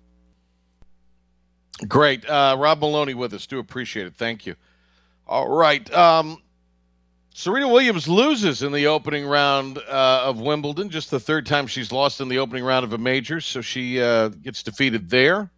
[1.88, 2.28] Great.
[2.30, 3.44] Uh, Rob Maloney with us.
[3.46, 4.14] Do appreciate it.
[4.14, 4.54] Thank you.
[5.26, 5.92] All right.
[5.92, 6.40] Um,
[7.36, 11.90] Serena Williams loses in the opening round uh, of Wimbledon, just the third time she's
[11.90, 15.50] lost in the opening round of a major, so she uh, gets defeated there.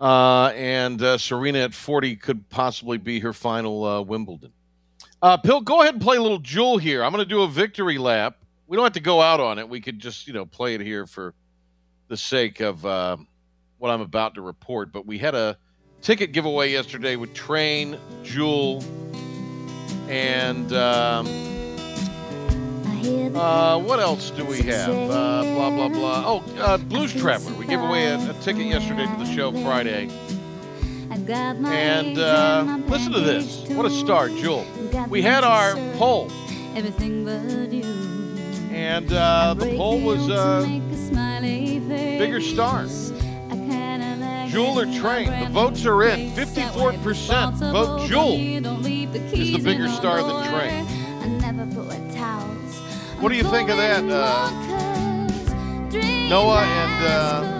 [0.00, 4.50] Uh, and uh, Serena at 40 could possibly be her final uh, Wimbledon.
[5.20, 7.04] Uh, Bill, go ahead and play a little Jewel here.
[7.04, 8.38] I'm going to do a victory lap.
[8.68, 9.68] We don't have to go out on it.
[9.68, 11.34] We could just, you know, play it here for
[12.08, 14.92] the sake of what I'm about to report.
[14.92, 15.58] But we had a
[16.00, 18.82] ticket giveaway yesterday with Train, Jewel,
[20.08, 21.26] and um,
[23.36, 24.90] uh, what else do we have?
[24.90, 26.22] Uh, blah blah blah.
[26.26, 27.54] Oh, uh, Blues Traveler.
[27.54, 30.08] We gave away a, a ticket yesterday to the show Friday.
[31.66, 33.66] And uh, listen to this.
[33.68, 34.64] What a start, Jewel.
[35.08, 36.30] We had our poll.
[38.70, 40.62] And uh, the poll was uh,
[42.18, 42.86] bigger star.
[44.48, 45.28] Jewel or Train.
[45.44, 46.30] The votes are in.
[46.32, 50.84] 54% vote Jewel is the bigger star than Train.
[53.20, 54.04] What do you think of that?
[54.04, 54.50] Uh,
[56.28, 57.58] Noah and uh,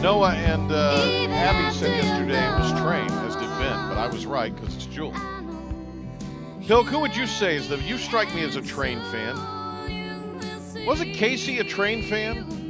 [0.00, 4.24] Noah and uh, Abby said yesterday it was Train, as did Ben, but I was
[4.26, 5.12] right because it's Jewel.
[6.60, 7.78] Hilk, who would you say is the?
[7.78, 9.36] You strike me as a Train fan.
[10.86, 12.61] Wasn't Casey a Train fan?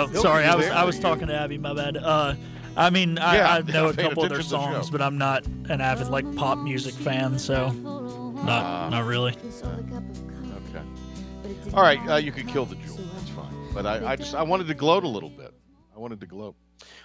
[0.00, 0.66] Oh, sorry, I was?
[0.66, 1.58] I was talking to Abby.
[1.58, 1.96] My bad.
[1.96, 2.34] Uh,
[2.76, 4.86] I mean, I, Yeah, I know a paying couple of their attention to the songs,
[4.86, 4.92] show.
[4.92, 8.88] but I'm not an avid like pop music fan, so not Ah.
[8.90, 9.32] not really.
[9.32, 10.84] Okay.
[11.74, 12.98] All right, uh, you could kill the jewel.
[13.14, 13.52] That's fine.
[13.74, 15.52] But I, I just I wanted to gloat a little bit.
[15.94, 16.54] I wanted to gloat.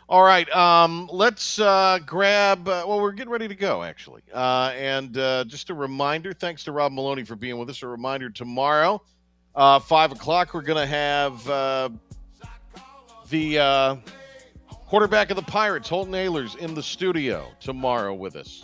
[0.07, 2.67] All right, um, let's uh, grab.
[2.67, 6.31] Uh, well, we're getting ready to go actually, uh, and uh, just a reminder.
[6.31, 7.81] Thanks to Rob Maloney for being with us.
[7.83, 9.01] A reminder tomorrow,
[9.55, 11.89] uh, five o'clock, we're going to have uh,
[13.29, 13.95] the uh,
[14.69, 18.63] quarterback of the Pirates, Holton Ahlers, in the studio tomorrow with us.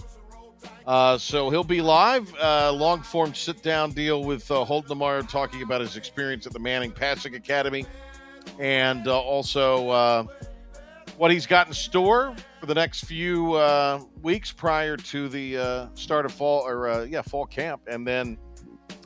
[0.85, 5.21] Uh, so he'll be live, uh, long form sit down deal with uh, Holton tomorrow,
[5.21, 7.85] talking about his experience at the Manning Passing Academy
[8.59, 10.23] and uh, also uh,
[11.17, 16.25] what he's got in store for the next few uh, weeks prior to the start
[16.25, 18.37] of fall or yeah fall camp, and then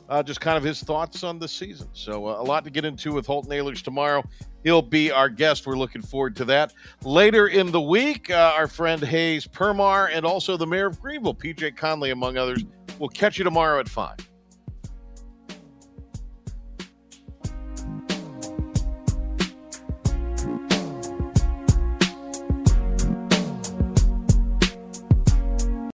[0.08, 1.88] uh, just kind of his thoughts on the season.
[1.92, 4.24] So uh, a lot to get into with Holton Ahlers tomorrow.
[4.64, 5.66] He'll be our guest.
[5.66, 6.72] We're looking forward to that.
[7.02, 11.34] Later in the week, uh, our friend Hayes Permar and also the mayor of Greenville,
[11.34, 12.64] PJ Connelly, among others,
[12.98, 14.16] We'll catch you tomorrow at 5.